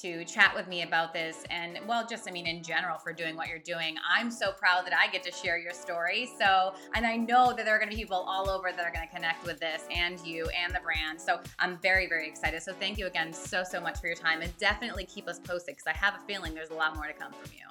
to 0.00 0.24
chat 0.24 0.54
with 0.54 0.68
me 0.68 0.82
about 0.82 1.12
this 1.12 1.44
and, 1.50 1.78
well, 1.86 2.06
just 2.06 2.28
I 2.28 2.32
mean, 2.32 2.46
in 2.46 2.62
general, 2.62 2.98
for 2.98 3.12
doing 3.12 3.36
what 3.36 3.48
you're 3.48 3.58
doing. 3.58 3.96
I'm 4.08 4.30
so 4.30 4.52
proud 4.52 4.86
that 4.86 4.92
I 4.92 5.10
get 5.10 5.22
to 5.24 5.32
share 5.32 5.58
your 5.58 5.72
story. 5.72 6.30
So, 6.38 6.74
and 6.94 7.06
I 7.06 7.16
know 7.16 7.52
that 7.54 7.64
there 7.64 7.74
are 7.74 7.78
going 7.78 7.90
to 7.90 7.96
be 7.96 8.02
people 8.02 8.24
all 8.28 8.48
over 8.48 8.70
that 8.72 8.84
are 8.84 8.92
going 8.92 9.06
to 9.06 9.14
connect 9.14 9.44
with 9.44 9.60
this 9.60 9.84
and 9.90 10.20
you 10.20 10.48
and 10.48 10.74
the 10.74 10.80
brand. 10.80 11.20
So, 11.20 11.40
I'm 11.58 11.78
very, 11.78 12.08
very 12.08 12.28
excited. 12.28 12.62
So, 12.62 12.72
thank 12.72 12.98
you 12.98 13.06
again 13.06 13.32
so, 13.32 13.62
so 13.62 13.80
much 13.80 13.98
for 14.00 14.06
your 14.06 14.16
time 14.16 14.42
and 14.42 14.56
definitely 14.58 15.04
keep 15.04 15.28
us 15.28 15.38
posted 15.38 15.76
because 15.76 15.86
I 15.86 15.96
have 15.96 16.14
a 16.14 16.26
feeling 16.26 16.54
there's 16.54 16.70
a 16.70 16.74
lot 16.74 16.94
more 16.94 17.06
to 17.06 17.12
come 17.12 17.32
from 17.32 17.50
you. 17.54 17.66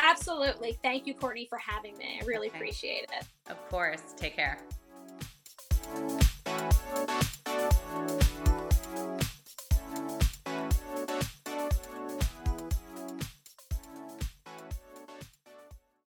Absolutely. 0.00 0.78
Thank 0.82 1.06
you, 1.06 1.14
Courtney, 1.14 1.46
for 1.46 1.58
having 1.58 1.96
me. 1.96 2.18
I 2.20 2.24
really 2.24 2.48
okay. 2.48 2.58
appreciate 2.58 3.04
it. 3.04 3.26
Of 3.48 3.68
course. 3.68 4.02
Take 4.16 4.36
care. 4.36 4.58